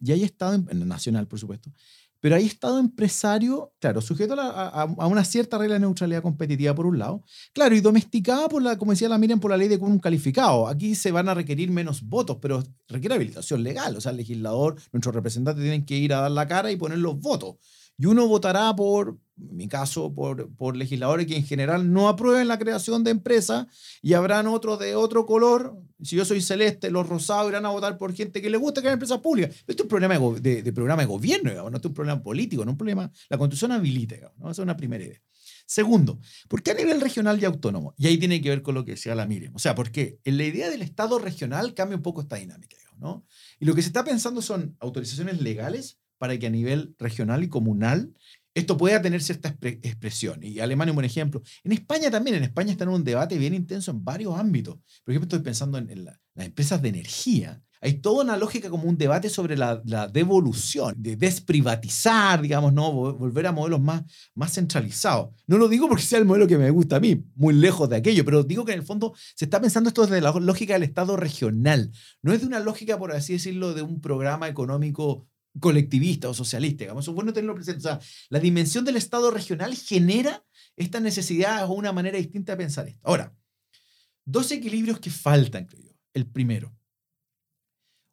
y 0.00 0.12
hay 0.12 0.22
Estado 0.22 0.54
em- 0.54 0.86
nacional, 0.86 1.26
por 1.26 1.40
supuesto, 1.40 1.72
pero 2.20 2.36
hay 2.36 2.44
Estado 2.46 2.78
empresario, 2.78 3.72
claro, 3.80 4.00
sujeto 4.00 4.34
a, 4.38 4.82
a- 4.82 5.06
una 5.06 5.24
cierta 5.24 5.58
regla 5.58 5.74
de 5.74 5.80
neutralidad 5.80 6.22
competitiva 6.22 6.74
por 6.74 6.86
un 6.86 6.98
lado, 6.98 7.24
claro, 7.52 7.74
y 7.74 7.80
domesticada 7.80 8.48
por 8.48 8.62
la, 8.62 8.76
como 8.78 8.92
decía 8.92 9.08
la 9.08 9.18
Miriam, 9.18 9.40
por 9.40 9.50
la 9.50 9.56
ley 9.56 9.68
de 9.68 9.78
quórum 9.78 9.98
calificado. 9.98 10.68
Aquí 10.68 10.94
se 10.94 11.10
van 11.12 11.28
a 11.28 11.34
requerir 11.34 11.70
menos 11.70 12.02
votos, 12.02 12.38
pero 12.40 12.62
requiere 12.88 13.14
habilitación 13.14 13.62
legal, 13.62 13.96
o 13.96 14.00
sea, 14.00 14.10
el 14.12 14.18
legislador, 14.18 14.76
nuestros 14.92 15.14
representantes 15.14 15.62
tienen 15.62 15.84
que 15.84 15.96
ir 15.96 16.12
a 16.14 16.20
dar 16.22 16.30
la 16.30 16.46
cara 16.46 16.70
y 16.70 16.76
poner 16.76 16.98
los 16.98 17.18
votos. 17.18 17.56
Y 17.96 18.06
uno 18.06 18.26
votará 18.28 18.74
por, 18.74 19.18
en 19.48 19.56
mi 19.56 19.68
caso, 19.68 20.12
por, 20.12 20.52
por 20.56 20.76
legisladores 20.76 21.26
que 21.26 21.36
en 21.36 21.44
general 21.44 21.92
no 21.92 22.08
aprueben 22.08 22.48
la 22.48 22.58
creación 22.58 23.04
de 23.04 23.10
empresas 23.10 23.66
y 24.02 24.14
habrán 24.14 24.46
otros 24.46 24.78
de 24.78 24.94
otro 24.94 25.26
color. 25.26 25.76
Si 26.02 26.16
yo 26.16 26.24
soy 26.24 26.40
celeste, 26.40 26.90
los 26.90 27.08
rosados 27.08 27.50
irán 27.50 27.66
a 27.66 27.70
votar 27.70 27.98
por 27.98 28.12
gente 28.14 28.40
que 28.42 28.50
le 28.50 28.56
gusta 28.56 28.80
crear 28.80 28.94
empresas 28.94 29.18
públicas. 29.18 29.54
Esto 29.66 29.72
es 29.72 29.80
un 29.80 29.88
problema 29.88 30.18
de, 30.18 30.62
de- 30.62 30.72
programa 30.72 31.02
de 31.02 31.06
gobierno, 31.08 31.70
no 31.70 31.76
es 31.76 31.84
un 31.84 31.94
problema 31.94 32.22
político, 32.22 32.64
no 32.64 32.70
es 32.70 32.74
un 32.74 32.78
problema. 32.78 33.10
La 33.28 33.38
constitución 33.38 33.72
habilita, 33.72 34.14
digamos, 34.14 34.38
¿no? 34.38 34.50
Esa 34.50 34.62
es 34.62 34.64
una 34.64 34.76
primera 34.76 35.04
idea. 35.04 35.20
Segundo, 35.66 36.18
¿por 36.48 36.62
qué 36.62 36.72
a 36.72 36.74
nivel 36.74 37.00
regional 37.00 37.40
y 37.40 37.44
autónomo? 37.44 37.94
Y 37.96 38.08
ahí 38.08 38.18
tiene 38.18 38.40
que 38.40 38.48
ver 38.48 38.62
con 38.62 38.74
lo 38.74 38.84
que 38.84 38.92
decía 38.92 39.14
la 39.14 39.26
Miriam. 39.26 39.54
O 39.54 39.58
sea, 39.60 39.74
porque 39.74 40.18
en 40.24 40.36
la 40.36 40.44
idea 40.44 40.68
del 40.68 40.82
Estado 40.82 41.18
regional 41.18 41.74
cambia 41.74 41.96
un 41.96 42.02
poco 42.02 42.20
esta 42.22 42.36
dinámica, 42.36 42.76
digamos, 42.76 42.98
¿no? 43.00 43.24
Y 43.60 43.66
lo 43.66 43.74
que 43.74 43.82
se 43.82 43.88
está 43.88 44.02
pensando 44.02 44.42
son 44.42 44.76
autorizaciones 44.80 45.40
legales 45.40 45.98
para 46.18 46.36
que 46.38 46.48
a 46.48 46.50
nivel 46.50 46.94
regional 46.98 47.44
y 47.44 47.48
comunal 47.48 48.12
esto 48.54 48.76
pueda 48.76 49.00
tener 49.00 49.22
cierta 49.22 49.54
expre- 49.54 49.78
expresión. 49.82 50.42
Y 50.42 50.58
Alemania 50.60 50.90
es 50.90 50.92
un 50.92 50.96
buen 50.96 51.06
ejemplo. 51.06 51.42
En 51.64 51.72
España 51.72 52.10
también, 52.10 52.36
en 52.36 52.42
España 52.44 52.72
está 52.72 52.84
en 52.84 52.90
un 52.90 53.04
debate 53.04 53.38
bien 53.38 53.54
intenso 53.54 53.90
en 53.90 54.04
varios 54.04 54.38
ámbitos. 54.38 54.76
Por 55.04 55.12
ejemplo, 55.12 55.24
estoy 55.26 55.40
pensando 55.40 55.78
en, 55.78 55.90
en 55.90 56.04
la- 56.04 56.20
las 56.34 56.46
empresas 56.46 56.80
de 56.82 56.88
energía. 56.88 57.62
Hay 57.82 57.94
toda 57.94 58.24
una 58.24 58.36
lógica 58.36 58.68
como 58.68 58.84
un 58.84 58.98
debate 58.98 59.30
sobre 59.30 59.56
la, 59.56 59.80
la 59.86 60.06
devolución, 60.06 60.94
de 60.98 61.16
desprivatizar, 61.16 62.42
digamos, 62.42 62.72
¿no? 62.72 62.92
Vol- 62.92 63.16
volver 63.18 63.46
a 63.46 63.52
modelos 63.52 63.80
más, 63.80 64.02
más 64.34 64.52
centralizados. 64.54 65.30
No 65.46 65.58
lo 65.58 65.68
digo 65.68 65.88
porque 65.88 66.02
sea 66.02 66.18
el 66.18 66.24
modelo 66.26 66.46
que 66.46 66.58
me 66.58 66.70
gusta 66.70 66.96
a 66.96 67.00
mí, 67.00 67.24
muy 67.36 67.54
lejos 67.54 67.88
de 67.88 67.96
aquello, 67.96 68.24
pero 68.24 68.42
digo 68.44 68.64
que 68.64 68.72
en 68.72 68.80
el 68.80 68.86
fondo 68.86 69.14
se 69.34 69.46
está 69.46 69.60
pensando 69.60 69.88
esto 69.88 70.02
desde 70.02 70.20
la 70.20 70.32
lógica 70.32 70.74
del 70.74 70.82
Estado 70.82 71.16
regional. 71.16 71.90
No 72.22 72.32
es 72.32 72.40
de 72.42 72.46
una 72.46 72.60
lógica, 72.60 72.98
por 72.98 73.12
así 73.12 73.34
decirlo, 73.34 73.72
de 73.74 73.82
un 73.82 74.00
programa 74.00 74.48
económico 74.48 75.26
colectivista 75.58 76.28
o 76.28 76.34
socialista. 76.34 76.84
Digamos. 76.84 77.08
Es 77.08 77.14
bueno 77.14 77.32
tenerlo 77.32 77.54
presente. 77.54 77.78
O 77.78 77.82
sea, 77.82 78.00
la 78.28 78.38
dimensión 78.38 78.84
del 78.84 78.96
Estado 78.96 79.30
regional 79.30 79.74
genera 79.74 80.44
esta 80.76 81.00
necesidad 81.00 81.64
o 81.64 81.72
una 81.72 81.92
manera 81.92 82.18
distinta 82.18 82.52
de 82.52 82.58
pensar 82.58 82.88
esto. 82.88 83.00
Ahora, 83.02 83.34
dos 84.24 84.50
equilibrios 84.52 85.00
que 85.00 85.10
faltan, 85.10 85.66
creo 85.66 85.82
yo. 85.82 85.90
El 86.12 86.26
primero, 86.26 86.76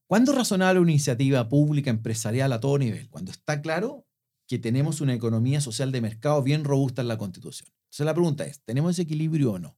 ¿cuándo 0.08 0.32
es 0.32 0.38
razonable 0.38 0.80
una 0.80 0.92
iniciativa 0.92 1.50
pública 1.50 1.90
empresarial 1.90 2.54
a 2.54 2.60
todo 2.60 2.78
nivel? 2.78 3.10
Cuando 3.10 3.32
está 3.32 3.62
claro 3.62 4.08
que 4.48 4.60
tenemos 4.60 5.02
una 5.02 5.14
economía 5.14 5.62
social 5.62 5.92
de 5.92 6.02
mercado 6.02 6.42
bien 6.42 6.64
robusta 6.64 7.02
en 7.02 7.08
la 7.08 7.18
Constitución. 7.18 7.70
Entonces 7.86 8.06
la 8.06 8.14
pregunta 8.14 8.46
es, 8.46 8.62
¿tenemos 8.62 8.92
ese 8.92 9.02
equilibrio 9.04 9.54
o 9.54 9.60
no? 9.60 9.78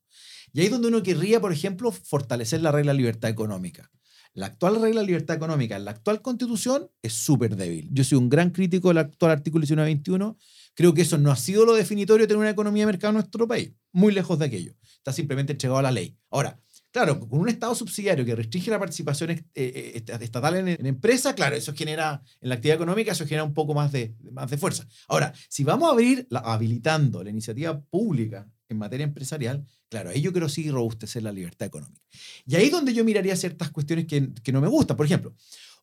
Y 0.52 0.60
ahí 0.60 0.66
es 0.66 0.72
donde 0.72 0.88
uno 0.88 1.04
querría, 1.04 1.40
por 1.40 1.54
ejemplo, 1.54 1.92
fortalecer 1.92 2.62
la 2.62 2.72
regla 2.72 2.92
de 2.92 2.98
libertad 2.98 3.30
económica. 3.30 3.92
La 4.40 4.46
actual 4.46 4.80
regla 4.80 5.02
de 5.02 5.08
libertad 5.08 5.36
económica 5.36 5.78
la 5.80 5.92
actual 5.92 6.22
constitución 6.22 6.90
es 7.02 7.12
súper 7.12 7.58
débil. 7.58 7.90
Yo 7.92 8.06
soy 8.06 8.18
un 8.18 8.30
gran 8.30 8.52
crítico 8.52 8.88
del 8.88 9.00
actual 9.00 9.34
artículo 9.34 9.64
1921. 9.64 10.38
Creo 10.76 10.94
que 10.94 11.02
eso 11.02 11.18
no 11.18 11.30
ha 11.30 11.36
sido 11.36 11.66
lo 11.66 11.74
definitorio 11.74 12.24
de 12.24 12.28
tener 12.30 12.40
una 12.40 12.50
economía 12.50 12.84
de 12.84 12.94
mercado 12.94 13.10
en 13.10 13.16
nuestro 13.16 13.50
país. 13.50 13.74
Muy 13.92 14.14
lejos 14.14 14.40
de 14.40 14.46
aquello. 14.46 14.78
Está 14.96 15.12
simplemente 15.12 15.52
entregado 15.52 15.80
a 15.80 15.82
la 15.82 15.92
ley. 15.92 16.18
Ahora, 16.30 16.58
claro, 16.92 17.20
con 17.20 17.40
un 17.40 17.50
Estado 17.50 17.76
subsidiario 17.76 18.26
que 18.26 18.36
restringe 18.36 18.72
la 18.72 18.80
participación 18.80 19.32
eh, 19.32 19.44
eh, 19.56 19.92
est- 19.96 20.10
estatal 20.10 20.56
en, 20.56 20.68
en 20.70 20.86
empresas, 20.86 21.34
claro, 21.34 21.56
eso 21.56 21.74
genera, 21.74 22.22
en 22.42 22.50
la 22.50 22.56
actividad 22.56 22.76
económica, 22.76 23.12
eso 23.12 23.26
genera 23.26 23.44
un 23.44 23.54
poco 23.54 23.74
más 23.74 23.92
de, 23.92 24.16
más 24.32 24.50
de 24.50 24.58
fuerza. 24.58 24.88
Ahora, 25.08 25.34
si 25.50 25.64
vamos 25.64 25.90
a 25.90 25.92
abrir, 25.94 26.28
habilitando 26.32 27.24
la 27.24 27.30
iniciativa 27.30 27.80
pública 27.80 28.48
en 28.70 28.78
materia 28.78 29.04
empresarial, 29.04 29.66
claro, 29.90 30.10
ahí 30.12 30.22
yo 30.22 30.32
quiero 30.32 30.48
sí 30.50 30.70
robustecer 30.70 31.24
la 31.24 31.32
libertad 31.32 31.68
económica. 31.68 32.02
Y 32.46 32.56
ahí 32.56 32.66
es 32.66 32.72
donde 32.72 32.94
yo 32.94 33.04
miraría 33.04 33.36
ciertas 33.36 33.72
cuestiones 33.72 34.06
que, 34.06 34.32
que 34.44 34.52
no 34.52 34.62
me 34.62 34.68
gustan. 34.68 34.96
Por 34.96 35.06
ejemplo, 35.08 35.34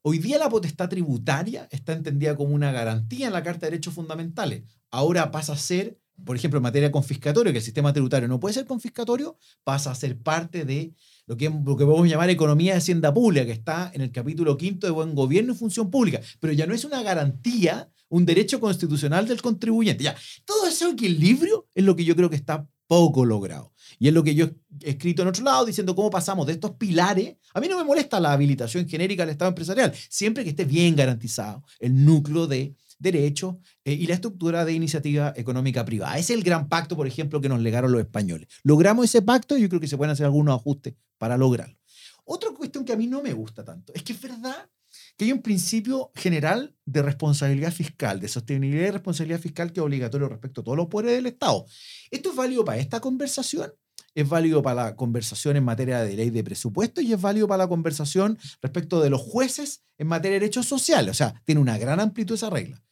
hoy 0.03 0.19
día 0.19 0.39
la 0.39 0.49
potestad 0.49 0.89
tributaria 0.89 1.67
está 1.73 1.93
entendida 1.93 2.37
como 2.37 2.55
una 2.55 2.71
garantía 2.71 3.27
en 3.27 3.33
la 3.33 3.43
Carta 3.43 3.67
de 3.67 3.73
Derechos 3.73 3.95
Fundamentales. 3.95 4.63
Ahora 4.93 5.33
pasa 5.33 5.55
a 5.55 5.57
ser, 5.59 5.99
por 6.25 6.37
ejemplo, 6.37 6.59
en 6.59 6.63
materia 6.63 6.91
confiscatoria, 6.91 7.53
que 7.53 7.59
el 7.59 7.65
sistema 7.65 7.93
tributario 7.93 8.29
no 8.29 8.41
puede 8.41 8.55
ser 8.55 8.67
confiscatorio, 8.67 9.37
pasa 9.65 9.91
a 9.91 9.95
ser 9.95 10.19
parte 10.19 10.65
de 10.65 10.95
lo 11.27 11.37
que, 11.37 11.51
lo 11.51 11.77
que 11.77 11.85
podemos 11.85 12.09
llamar 12.09 12.31
economía 12.31 12.73
de 12.73 12.79
hacienda 12.79 13.13
pública, 13.13 13.47
que 13.47 13.53
está 13.53 13.91
en 13.95 14.01
el 14.01 14.13
capítulo 14.13 14.57
quinto 14.57 14.87
de 14.87 14.93
buen 14.93 15.15
gobierno 15.15 15.53
y 15.53 15.57
función 15.57 15.91
pública. 15.91 16.21
Pero 16.41 16.53
ya 16.53 16.67
no 16.67 16.75
es 16.75 16.85
una 16.85 17.03
garantía, 17.03 17.91
un 18.09 18.25
derecho 18.25 18.61
constitucional 18.61 19.27
del 19.27 19.43
contribuyente. 19.43 20.05
Ya, 20.05 20.17
todo 20.45 20.67
ese 20.67 20.89
equilibrio 20.89 21.69
es 21.75 21.85
lo 21.85 21.97
que 21.97 22.05
yo 22.05 22.17
creo 22.17 22.31
que 22.31 22.37
está 22.37 22.67
poco 22.87 23.25
logrado. 23.25 23.73
Y 23.99 24.09
es 24.09 24.15
lo 24.15 24.23
que 24.23 24.35
yo 24.35 24.47
he 24.83 24.91
escrito 24.91 25.23
en 25.23 25.29
otro 25.29 25.45
lado 25.45 25.65
diciendo 25.65 25.95
cómo 25.95 26.11
pasamos 26.11 26.47
de 26.47 26.55
estos 26.55 26.73
pilares. 26.73 27.37
A 27.55 27.61
mí 27.61 27.69
no 27.69 27.77
me 27.77 27.85
molesta 27.85 28.21
la 28.21 28.33
habilitación 28.33 28.89
genérica 28.89 29.25
del 29.25 29.33
Estado 29.33 29.49
empresarial, 29.49 29.93
siempre 30.09 30.45
que 30.45 30.51
esté 30.51 30.65
bien 30.65 30.95
garantizado 30.95 31.65
el 31.81 32.05
núcleo 32.05 32.47
de 32.47 32.75
derechos 32.99 33.57
eh, 33.85 33.93
y 33.93 34.07
la 34.07 34.15
estructura 34.15 34.65
de 34.65 34.73
iniciativa 34.73 35.33
económica 35.37 35.85
privada. 35.85 36.19
Es 36.19 36.31
el 36.31 36.43
gran 36.43 36.69
pacto, 36.69 36.97
por 36.97 37.07
ejemplo, 37.07 37.41
que 37.41 37.49
nos 37.49 37.61
legaron 37.61 37.93
los 37.93 38.01
españoles. 38.01 38.49
Logramos 38.63 39.05
ese 39.05 39.23
pacto 39.23 39.57
y 39.57 39.63
yo 39.63 39.69
creo 39.69 39.81
que 39.81 39.89
se 39.89 39.97
pueden 39.97 40.13
hacer 40.13 40.27
algunos 40.27 40.59
ajustes 40.59 40.95
para 41.19 41.37
lograrlo. 41.37 41.77
Otra 42.25 42.51
cuestión 42.51 42.85
que 42.85 42.93
a 42.93 42.97
mí 42.97 43.07
no 43.07 43.23
me 43.23 43.33
gusta 43.33 43.65
tanto 43.65 43.93
es 43.95 44.03
que 44.03 44.13
es 44.13 44.21
verdad 44.21 44.69
que 45.17 45.27
hay 45.27 45.33
un 45.33 45.43
principio 45.43 46.11
general 46.15 46.75
de 46.85 47.03
responsabilidad 47.03 47.73
fiscal, 47.73 48.21
de 48.21 48.29
sostenibilidad 48.29 48.89
y 48.89 48.91
responsabilidad 48.91 49.41
fiscal 49.41 49.73
que 49.73 49.81
es 49.81 49.85
obligatorio 49.85 50.29
respecto 50.29 50.61
a 50.61 50.65
todos 50.65 50.77
los 50.77 50.89
poderes 50.89 51.17
del 51.17 51.27
Estado. 51.27 51.67
¿Esto 52.11 52.31
es 52.31 52.37
válido 52.37 52.65
para 52.65 52.79
esta 52.79 53.01
conversación? 53.01 53.73
es 54.17 54.27
válido 54.27 54.63
para 54.63 54.85
la 54.85 54.97
conversación 54.97 55.57
en 55.57 55.65
materia 55.65 56.01
de 56.01 56.17
ley 56.17 56.31
de 56.31 56.43
presupuesto 56.43 57.03
y 57.03 57.13
es 57.13 57.21
válido 57.21 57.47
para 57.47 57.65
la 57.65 57.69
conversación 57.69 58.39
respecto 58.63 59.01
de 59.03 59.11
los 59.11 59.21
jueces 59.21 59.83
en 59.99 60.07
materia 60.07 60.35
de 60.35 60.41
derechos 60.41 60.67
sociales. 60.67 61.11
O 61.11 61.15
sea, 61.15 61.43
tiene 61.45 61.61
una 61.61 61.77
gran 61.77 62.01
amplitud 62.01 62.35
esa 62.35 62.49
regla. 62.49 62.83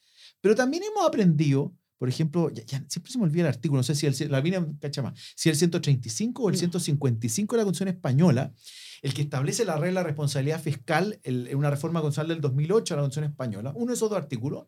Pero 0.44 0.54
también 0.54 0.83
hemos 0.83 1.07
aprendido, 1.07 1.74
por 1.96 2.07
ejemplo, 2.07 2.52
siempre 2.87 3.11
se 3.11 3.16
me 3.16 3.24
olvida 3.24 3.44
el 3.44 3.48
artículo, 3.48 3.78
no 3.78 3.83
sé 3.83 3.94
si 3.94 4.04
el, 4.04 4.14
la 4.30 4.42
si 5.35 5.48
el 5.48 5.57
135 5.57 6.42
o 6.42 6.50
el 6.50 6.59
155 6.59 7.57
de 7.57 7.59
la 7.62 7.64
Constitución 7.64 7.96
Española, 7.96 8.52
el 9.00 9.14
que 9.14 9.22
establece 9.22 9.64
la 9.64 9.78
regla 9.78 10.00
de 10.00 10.09
responsabilidad 10.09 10.61
fiscal, 10.61 11.18
en 11.22 11.57
una 11.57 11.70
reforma 11.70 12.02
constitucional 12.02 12.28
del 12.28 12.42
2008 12.42 12.92
a 12.92 12.96
la 12.98 13.02
Constitución 13.04 13.30
Española, 13.30 13.72
uno 13.74 13.87
de 13.87 13.94
esos 13.94 14.11
dos 14.11 14.18
artículos, 14.18 14.66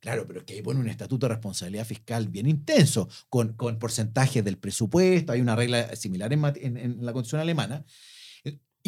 Claro, 0.00 0.26
pero 0.26 0.40
es 0.40 0.46
que 0.46 0.54
ahí 0.54 0.62
pone 0.62 0.80
un 0.80 0.88
estatuto 0.88 1.26
de 1.26 1.34
responsabilidad 1.34 1.84
fiscal 1.84 2.28
bien 2.28 2.46
intenso, 2.46 3.08
con, 3.28 3.52
con 3.54 3.78
porcentajes 3.78 4.42
del 4.42 4.56
presupuesto, 4.56 5.32
hay 5.32 5.42
una 5.42 5.56
regla 5.56 5.94
similar 5.96 6.32
en, 6.32 6.76
en, 6.76 7.04
la 7.04 7.12
constitución 7.12 7.40
alemana, 7.42 7.84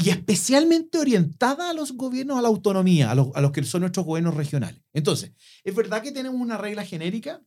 y 0.03 0.11
especialmente 0.11 0.99
orientada 0.99 1.71
a 1.71 1.75
los 1.75 1.93
gobiernos, 1.93 2.39
a 2.39 2.43
la 2.43 2.49
autonomía, 2.49 3.11
a 3.11 3.15
los, 3.15 3.29
a 3.35 3.41
los 3.41 3.53
que 3.53 3.63
son 3.65 3.83
nuestros 3.83 4.07
gobiernos 4.07 4.35
regionales. 4.35 4.83
Entonces, 4.93 5.33
es 5.65 5.75
verdad 5.75 6.03
que 6.03 6.13
tenemos 6.13 6.41
una 6.41 6.57
regla 6.57 6.85
genérica 6.85 7.43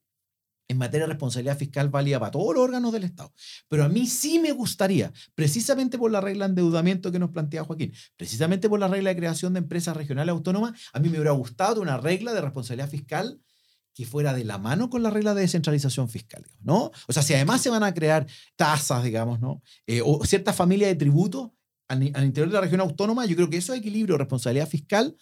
en 0.68 0.78
materia 0.78 1.06
de 1.06 1.13
responsabilidad 1.13 1.58
fiscal 1.58 1.89
válida 1.89 2.20
para 2.20 2.32
todos 2.32 2.56
los 2.56 2.63
órganos 2.63 2.94
del 2.94 3.04
Estado. 3.04 3.34
Pero 3.68 3.84
a 3.84 3.89
mí 3.89 4.08
sí 4.08 4.39
me 4.39 4.52
gustaría, 4.52 5.12
precisamente 5.36 5.98
por 5.98 6.12
la 6.12 6.22
regla 6.22 6.46
de 6.46 6.52
endeudamiento 6.52 7.12
que 7.12 7.20
nos 7.20 7.32
plantea 7.32 7.63
Joaquín, 7.63 7.94
precisamente 8.16 8.70
por 8.70 8.80
la 8.80 8.88
regla 8.88 9.10
de 9.10 9.16
creación 9.18 9.54
de 9.54 9.60
empresas 9.60 9.96
regionales 9.96 10.32
autónomas, 10.32 10.80
a 10.94 11.00
mí 11.00 11.10
me 11.10 11.18
hubiera 11.18 11.32
gustado 11.32 11.82
una 11.82 11.98
regla 11.98 12.34
de 12.34 12.42
responsabilidad 12.42 12.89
fiscal 12.89 13.42
que 13.94 14.06
fuera 14.06 14.34
de 14.34 14.44
la 14.44 14.58
mano 14.58 14.89
con 14.89 15.04
la 15.04 15.12
regla 15.12 15.36
de 15.36 15.42
descentralización 15.42 16.10
fiscal, 16.10 16.44
¿no? 16.62 16.92
O 17.08 17.13
sea, 17.13 17.22
si 17.22 17.36
además 17.36 17.62
se 17.62 17.70
van 17.70 17.84
a 17.84 17.94
crear 17.94 18.26
tasas, 18.56 19.04
digamos, 19.04 19.39
¿no? 19.39 19.62
Eh, 19.86 20.02
o 20.04 20.26
ciertas 20.26 20.56
familias 20.56 20.89
de 20.89 20.96
tributos 20.96 21.52
al, 21.93 22.25
interior 22.25 22.47
de 22.47 22.53
la 22.53 22.62
región 22.62 22.82
autónoma, 22.82 23.25
yo 23.25 23.36
creo 23.36 23.49
que 23.49 23.58
esos 23.58 23.77
equilibrio 23.77 24.17
responsabilidad 24.17 24.67
fiscal, 24.67 25.15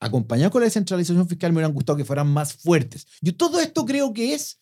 acompañado 0.00 0.50
con 0.50 0.60
la 0.60 0.66
descentralización 0.66 1.28
fiscal, 1.28 1.52
me 1.52 1.56
hubieran 1.56 1.72
gustado 1.72 1.96
que 1.96 2.04
fueran 2.04 2.28
más 2.28 2.54
fuertes. 2.54 3.06
Yo 3.20 3.34
todo 3.36 3.60
esto 3.60 3.84
creo 3.84 4.12
que 4.12 4.34
es 4.34 4.60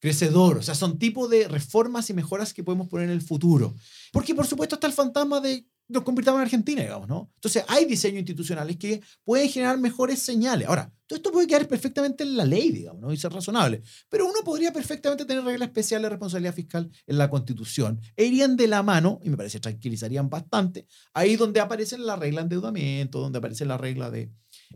crecedor, 0.00 0.58
o 0.58 0.62
sea, 0.62 0.74
son 0.74 0.98
tipos 0.98 1.28
de 1.28 1.46
reformas 1.46 2.08
y 2.08 2.14
mejoras 2.14 2.54
que 2.54 2.64
podemos 2.64 2.88
poner 2.88 3.08
en 3.08 3.12
el 3.12 3.22
futuro. 3.22 3.74
Porque, 4.12 4.34
por 4.34 4.46
supuesto, 4.46 4.76
está 4.76 4.86
el 4.86 4.92
fantasma 4.92 5.40
de 5.40 5.66
nos 5.90 6.04
convirtamos 6.04 6.38
en 6.38 6.44
Argentina, 6.44 6.82
digamos, 6.82 7.08
¿no? 7.08 7.30
Entonces, 7.34 7.64
hay 7.68 7.84
diseños 7.84 8.20
institucionales 8.20 8.76
que 8.76 9.00
pueden 9.24 9.48
generar 9.48 9.78
mejores 9.78 10.20
señales. 10.20 10.68
Ahora, 10.68 10.92
todo 11.06 11.16
esto 11.16 11.32
puede 11.32 11.46
quedar 11.46 11.66
perfectamente 11.66 12.22
en 12.22 12.36
la 12.36 12.44
ley, 12.44 12.70
digamos, 12.70 13.00
¿no? 13.00 13.12
Y 13.12 13.16
ser 13.16 13.32
razonable. 13.32 13.82
Pero 14.08 14.26
uno 14.26 14.40
podría 14.44 14.72
perfectamente 14.72 15.24
tener 15.24 15.42
reglas 15.44 15.68
especiales 15.68 16.04
de 16.04 16.10
responsabilidad 16.10 16.54
fiscal 16.54 16.90
en 17.06 17.18
la 17.18 17.28
Constitución. 17.28 18.00
E 18.16 18.24
irían 18.26 18.56
de 18.56 18.68
la 18.68 18.82
mano, 18.82 19.18
y 19.22 19.30
me 19.30 19.36
parece 19.36 19.58
tranquilizarían 19.58 20.30
bastante, 20.30 20.86
ahí 21.12 21.36
donde 21.36 21.60
aparecen 21.60 22.06
la 22.06 22.16
regla 22.16 22.40
de 22.40 22.44
endeudamiento, 22.44 23.20
donde 23.20 23.38
aparece 23.38 23.64
la 23.64 23.76
regla 23.76 24.10
de, 24.10 24.30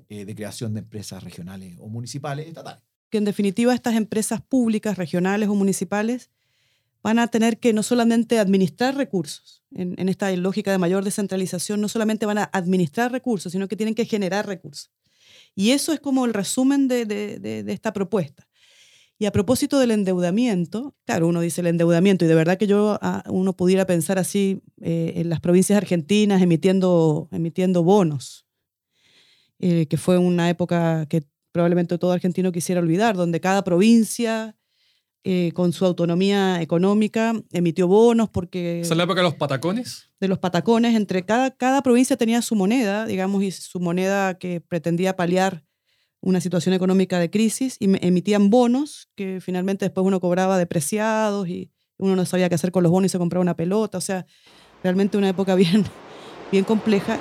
eh, 0.09 0.25
de 0.25 0.35
creación 0.35 0.75
de 0.75 0.81
empresas 0.81 1.23
regionales 1.23 1.77
o 1.79 1.89
municipales, 1.89 2.49
estatales. 2.49 2.83
Que 3.11 3.19
en 3.19 3.25
definitiva 3.25 3.73
estas 3.73 3.95
empresas 3.95 4.41
públicas, 4.43 4.99
regionales 4.99 5.49
o 5.49 5.55
municipales 5.55 6.31
van 7.05 7.19
a 7.19 7.29
tener 7.29 7.61
que 7.61 7.75
no 7.75 7.83
solamente 7.83 8.39
administrar 8.39 8.97
recursos, 8.97 9.63
en, 9.73 10.09
esta 10.09 10.35
lógica 10.37 10.73
de 10.73 10.79
mayor 10.79 11.05
descentralización, 11.05 11.81
no 11.81 11.89
solamente 11.89 12.25
van 12.25 12.39
a 12.39 12.45
administrar 12.45 13.13
recursos, 13.13 13.53
sino 13.53 13.69
que 13.69 13.77
tienen 13.77 13.95
que 13.95 14.07
generar 14.07 14.47
recursos. 14.47 14.91
Y 15.55 15.71
eso 15.73 15.93
es 15.93 16.01
como 16.01 16.25
el 16.25 16.33
resumen 16.33 16.89
de, 16.89 17.63
esta 17.69 17.93
propuesta. 17.93 18.49
Y 19.19 19.27
a 19.27 19.33
propósito 19.33 19.79
del 19.79 19.91
endeudamiento, 19.91 20.97
claro, 21.05 21.29
uno 21.29 21.43
dice 21.43 21.61
el 21.61 21.67
endeudamiento, 21.67 22.25
y 22.25 22.29
de 22.29 22.35
verdad 22.35 22.57
que 22.57 22.67
yo 22.67 22.99
ah, 23.03 23.23
uno 23.29 23.55
pudiera 23.55 23.87
pensar 23.87 24.19
así 24.19 24.63
eh, 24.81 25.13
en 25.17 25.29
las 25.29 25.41
provincias 25.41 25.77
argentinas 25.77 26.41
emitiendo, 26.41 27.29
emitiendo 27.31 27.83
bonos, 27.85 28.47
eh, 29.59 29.87
que 29.87 29.99
fue 29.99 30.17
una 30.17 30.49
época 30.49 31.07
que 31.07 31.23
probablemente 31.53 31.99
todo 31.99 32.13
argentino 32.13 32.51
quisiera 32.51 32.81
olvidar, 32.81 33.15
donde 33.15 33.41
cada 33.41 33.63
provincia 33.63 34.57
eh, 35.27 35.53
con 35.55 35.73
su 35.73 35.87
autonomía 35.87 36.61
económica, 36.61 37.33
emitió 37.51 37.89
bonos 37.89 38.29
porque... 38.29 38.81
¿Es 38.81 38.95
la 38.95 39.05
época 39.05 39.21
de 39.21 39.25
los 39.25 39.35
patacones? 39.35 40.11
De 40.21 40.29
los 40.29 40.39
patacones, 40.39 40.95
entre 40.95 41.25
cada, 41.25 41.51
cada 41.51 41.83
provincia 41.83 42.19
tenía 42.19 42.43
su 42.43 42.55
moneda, 42.55 43.07
digamos, 43.07 43.43
y 43.43 43.51
su 43.51 43.81
moneda 43.81 44.39
que 44.39 44.61
pretendía 44.61 45.17
paliar 45.17 45.65
una 46.21 46.43
situación 46.43 46.75
económica 46.75 47.19
de 47.19 47.31
crisis, 47.31 47.77
y 47.81 47.85
emitían 48.07 48.51
bonos 48.51 49.09
que 49.15 49.41
finalmente 49.41 49.87
después 49.87 50.07
uno 50.07 50.21
cobraba 50.21 50.59
depreciados 50.59 51.49
y 51.49 51.71
uno 51.97 52.17
no 52.17 52.27
sabía 52.27 52.51
qué 52.51 52.55
hacer 52.55 52.71
con 52.71 52.83
los 52.83 52.93
bonos 52.93 53.07
y 53.07 53.09
se 53.11 53.19
compraba 53.19 53.41
una 53.41 53.57
pelota, 53.57 53.97
o 53.97 54.03
sea, 54.03 54.27
realmente 54.83 55.17
una 55.17 55.31
época 55.31 55.55
bien, 55.57 55.85
bien 56.53 56.65
compleja. 56.65 57.19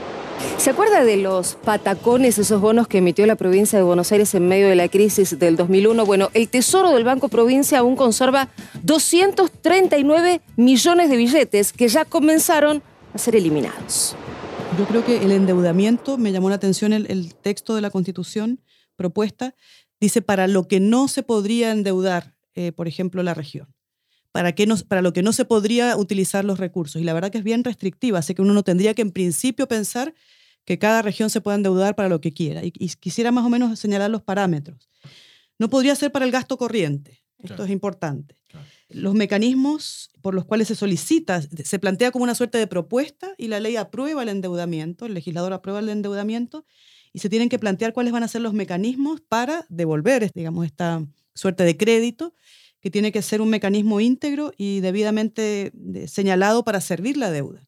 ¿Se 0.58 0.69
acuerda 0.69 1.04
de 1.04 1.17
los 1.17 1.56
patacones, 1.56 2.38
esos 2.38 2.62
bonos 2.62 2.88
que 2.88 3.00
emitió 3.00 3.26
la 3.26 3.36
provincia 3.36 3.78
de 3.78 3.84
Buenos 3.84 4.12
Aires 4.12 4.34
en 4.34 4.48
medio 4.48 4.69
de 4.69 4.76
la 4.76 4.88
crisis 4.88 5.38
del 5.38 5.58
2001? 5.58 6.06
Bueno, 6.06 6.30
el 6.34 6.48
Tesoro 6.48 6.91
del 6.91 7.04
Banco 7.04 7.28
Provincia 7.28 7.80
aún 7.80 7.96
conserva 7.96 8.50
239 8.82 10.41
millones 10.56 11.10
de 11.10 11.17
billetes 11.17 11.74
que 11.74 11.89
ya 11.89 12.06
comenzaron 12.06 12.82
a 13.13 13.17
ser 13.17 13.36
eliminados. 13.36 14.15
Yo 14.78 14.86
creo 14.86 15.06
que 15.06 15.17
el 15.17 15.32
endeudamiento, 15.32 16.17
me 16.17 16.32
llamó 16.32 16.50
la 16.50 16.56
atención 16.56 16.93
el, 16.93 17.36
texto 17.36 17.76
de 17.76 17.82
la 17.82 17.89
Constitución 17.89 18.60
propuesta, 18.96 19.56
dice 20.00 20.22
para 20.22 20.48
lo 20.48 20.67
que 20.67 20.80
no 20.80 21.08
se 21.08 21.24
podría 21.24 21.72
endeudar, 21.72 22.36
eh, 22.56 22.72
por 22.72 22.88
ejemplo, 22.88 23.22
la 23.22 23.34
región. 23.34 23.67
Para, 24.34 24.54
qué 24.54 24.67
para 24.88 25.02
lo 25.02 25.13
que 25.13 25.22
no 25.22 25.32
se 25.32 25.46
podría 25.46 25.96
utilizar 25.96 26.43
los 26.43 26.60
recursos. 26.60 27.02
Y 27.02 27.06
la 27.06 27.13
verdad 27.13 27.32
que 27.32 27.38
es 27.38 27.43
bien 27.43 27.63
restrictiva, 27.63 28.19
así 28.19 28.34
que 28.34 28.41
uno 28.41 28.54
no 28.54 28.63
tendría 28.63 28.93
que 28.96 29.04
en 29.04 29.12
principio 29.12 29.67
pensar 29.67 30.13
que 30.65 30.80
cada 30.80 31.04
región 31.04 31.30
se 31.30 31.39
pueda 31.39 31.56
endeudar 31.56 31.96
para 31.96 32.10
lo 32.10 32.19
que 32.19 32.34
quiera. 32.34 32.62
Y, 32.63 32.72
quisiera 32.72 33.32
más 33.32 33.46
o 33.46 33.50
menos 33.50 33.80
señalar 33.80 34.10
los 34.10 34.24
parámetros. 34.24 34.89
No 35.60 35.69
podría 35.69 35.96
ser 35.96 36.12
para 36.12 36.26
el 36.26 36.32
gasto 36.32 36.58
corriente. 36.58 37.22
Esto 37.43 37.63
es 37.63 37.69
importante. 37.69 38.36
Los 38.89 39.13
mecanismos 39.13 40.10
por 40.22 40.34
los 40.34 40.46
cuales 40.46 40.67
se 40.67 40.76
solicita, 40.76 41.41
se 41.41 41.80
plantea 41.80 42.12
como 42.12 42.24
una 42.24 42.36
suerte 42.36 42.58
de 42.58 42.67
propuesta 42.67 43.34
y 43.38 43.48
la 43.48 43.60
ley 43.60 43.76
aprueba 43.76 44.24
el 44.24 44.30
endeudamiento, 44.30 45.06
el 45.06 45.13
legislador 45.13 45.54
aprueba 45.54 45.80
el 45.80 45.89
endeudamiento 45.89 46.65
y 47.12 47.19
se 47.19 47.30
tienen 47.30 47.50
que 47.50 47.60
plantear 47.60 47.93
cuáles 47.93 48.13
van 48.13 48.24
a 48.24 48.28
ser 48.28 48.41
los 48.41 48.54
mecanismos 48.54 49.22
para 49.22 49.65
devolver, 49.69 50.32
digamos, 50.34 50.65
esta 50.65 51.06
suerte 51.36 51.63
de 51.63 51.78
crédito 51.78 52.34
que 52.84 52.91
tiene 52.91 53.13
que 53.13 53.22
ser 53.22 53.41
un 53.41 53.50
mecanismo 53.50 54.02
íntegro 54.02 54.52
y 54.58 54.82
debidamente 54.82 55.72
señalado 56.06 56.65
para 56.65 56.82
servir 56.82 57.15
la 57.15 57.32
deuda. 57.32 57.65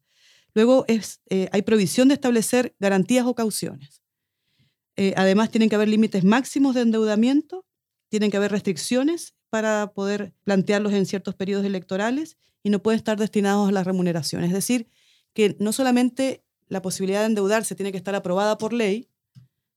Luego 0.53 0.83
es, 0.89 1.21
eh, 1.29 1.47
hay 1.53 1.61
provisión 1.61 2.09
de 2.09 2.15
establecer 2.15 2.75
garantías 2.79 3.25
o 3.25 3.33
cauciones. 3.33 4.01
Eh, 4.97 5.13
además, 5.15 5.51
tienen 5.51 5.69
que 5.69 5.75
haber 5.75 5.87
límites 5.87 6.25
máximos 6.25 6.75
de 6.75 6.81
endeudamiento, 6.81 7.65
tienen 8.09 8.29
que 8.29 8.37
haber 8.37 8.51
restricciones 8.51 9.35
para 9.49 9.93
poder 9.93 10.33
plantearlos 10.43 10.91
en 10.91 11.05
ciertos 11.05 11.33
periodos 11.33 11.65
electorales 11.65 12.37
y 12.61 12.69
no 12.69 12.83
pueden 12.83 12.97
estar 12.97 13.17
destinados 13.17 13.69
a 13.69 13.71
la 13.71 13.85
remuneración. 13.85 14.43
Es 14.43 14.51
decir, 14.51 14.89
que 15.33 15.55
no 15.59 15.71
solamente 15.71 16.43
la 16.67 16.81
posibilidad 16.81 17.21
de 17.21 17.27
endeudarse 17.27 17.75
tiene 17.75 17.91
que 17.93 17.97
estar 17.97 18.15
aprobada 18.15 18.57
por 18.57 18.73
ley, 18.73 19.09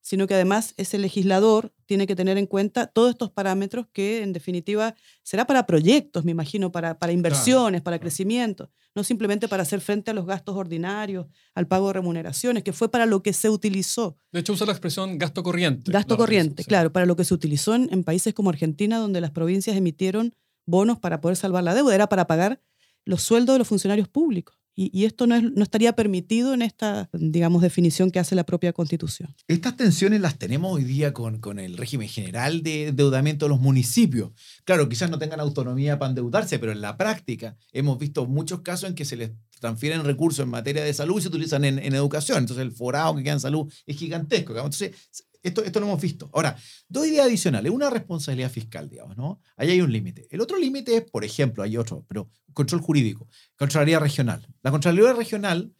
sino 0.08 0.26
que 0.26 0.32
además 0.32 0.72
ese 0.78 0.96
legislador 0.96 1.70
tiene 1.84 2.06
que 2.06 2.16
tener 2.16 2.38
en 2.38 2.46
cuenta 2.46 2.86
todos 2.86 3.10
estos 3.10 3.30
parámetros 3.30 3.88
que 3.92 4.22
en 4.22 4.32
definitiva 4.32 4.94
será 5.22 5.46
para 5.46 5.66
proyectos, 5.66 6.24
me 6.24 6.30
imagino, 6.30 6.72
para, 6.72 6.98
para 6.98 7.12
inversiones, 7.12 7.82
para 7.82 7.98
crecimiento, 7.98 8.70
no 8.94 9.04
simplemente 9.04 9.48
para 9.48 9.64
hacer 9.64 9.82
frente 9.82 10.10
a 10.10 10.14
los 10.14 10.24
gastos 10.24 10.56
ordinarios, 10.56 11.26
al 11.54 11.66
pago 11.66 11.88
de 11.88 11.92
remuneraciones, 11.92 12.62
que 12.62 12.72
fue 12.72 12.90
para 12.90 13.04
lo 13.04 13.22
que 13.22 13.34
se 13.34 13.50
utilizó. 13.50 14.16
De 14.32 14.40
hecho, 14.40 14.54
usa 14.54 14.64
la 14.64 14.72
expresión 14.72 15.18
gasto 15.18 15.42
corriente. 15.42 15.92
Gasto 15.92 16.16
corriente, 16.16 16.64
claro, 16.64 16.90
para 16.90 17.04
lo 17.04 17.14
que 17.14 17.24
se 17.24 17.34
utilizó 17.34 17.74
en, 17.74 17.90
en 17.92 18.02
países 18.02 18.32
como 18.32 18.48
Argentina, 18.48 18.96
donde 18.96 19.20
las 19.20 19.32
provincias 19.32 19.76
emitieron 19.76 20.34
bonos 20.64 20.98
para 20.98 21.20
poder 21.20 21.36
salvar 21.36 21.64
la 21.64 21.74
deuda, 21.74 21.94
era 21.94 22.08
para 22.08 22.26
pagar 22.26 22.62
los 23.04 23.20
sueldos 23.20 23.56
de 23.56 23.58
los 23.58 23.68
funcionarios 23.68 24.08
públicos. 24.08 24.58
Y, 24.80 25.06
esto 25.06 25.26
no, 25.26 25.42
no, 25.42 25.64
estaría 25.64 25.96
permitido 25.96 26.54
en 26.54 26.62
esta, 26.62 27.10
digamos, 27.12 27.62
definición 27.62 28.12
que 28.12 28.20
hace 28.20 28.36
la 28.36 28.46
propia 28.46 28.72
Constitución. 28.72 29.34
Estas 29.48 29.76
tensiones 29.76 30.20
las 30.20 30.38
tenemos 30.38 30.72
hoy 30.72 30.84
día 30.84 31.12
con, 31.12 31.40
con 31.40 31.58
el 31.58 31.76
régimen 31.76 32.08
general 32.08 32.62
de 32.62 32.86
endeudamiento 32.86 33.46
de 33.46 33.48
los 33.48 33.60
municipios. 33.60 34.30
Claro, 34.62 34.88
quizás 34.88 35.10
no 35.10 35.18
tengan 35.18 35.40
autonomía 35.40 35.98
para 35.98 36.10
endeudarse, 36.10 36.60
pero 36.60 36.70
en 36.70 36.80
la 36.80 36.96
práctica 36.96 37.56
hemos 37.72 37.98
visto 37.98 38.26
muchos 38.26 38.60
casos 38.60 38.88
en 38.88 38.94
que 38.94 39.04
se 39.04 39.16
les 39.16 39.32
transfieren 39.58 40.04
recursos 40.04 40.44
en 40.44 40.50
materia 40.50 40.84
de 40.84 40.94
salud 40.94 41.18
y 41.18 41.22
se 41.22 41.28
utilizan 41.28 41.64
en, 41.64 41.80
en 41.80 41.96
educación. 41.96 42.38
Entonces 42.38 42.62
el 42.62 42.70
forado 42.70 43.16
que 43.16 43.24
queda 43.24 43.32
en 43.32 43.40
salud 43.40 43.72
es 43.84 43.96
gigantesco. 43.96 44.54
Entonces 44.54 44.92
esto, 45.42 45.62
esto 45.62 45.80
lo 45.80 45.86
hemos 45.86 46.00
visto. 46.00 46.30
Ahora, 46.32 46.56
dos 46.88 47.06
ideas 47.06 47.26
adicionales. 47.26 47.72
Una 47.72 47.90
responsabilidad 47.90 48.50
fiscal, 48.50 48.88
digamos, 48.88 49.16
¿no? 49.16 49.40
Ahí 49.56 49.70
hay 49.70 49.80
un 49.80 49.92
límite. 49.92 50.26
El 50.30 50.40
otro 50.40 50.58
límite 50.58 50.96
es, 50.96 51.10
por 51.10 51.24
ejemplo, 51.24 51.62
hay 51.62 51.76
otro, 51.76 52.04
pero 52.08 52.28
control 52.52 52.80
jurídico, 52.80 53.28
Contraloría 53.56 53.98
Regional. 53.98 54.46
La 54.62 54.70
Contraloría 54.70 55.12
Regional 55.12 55.72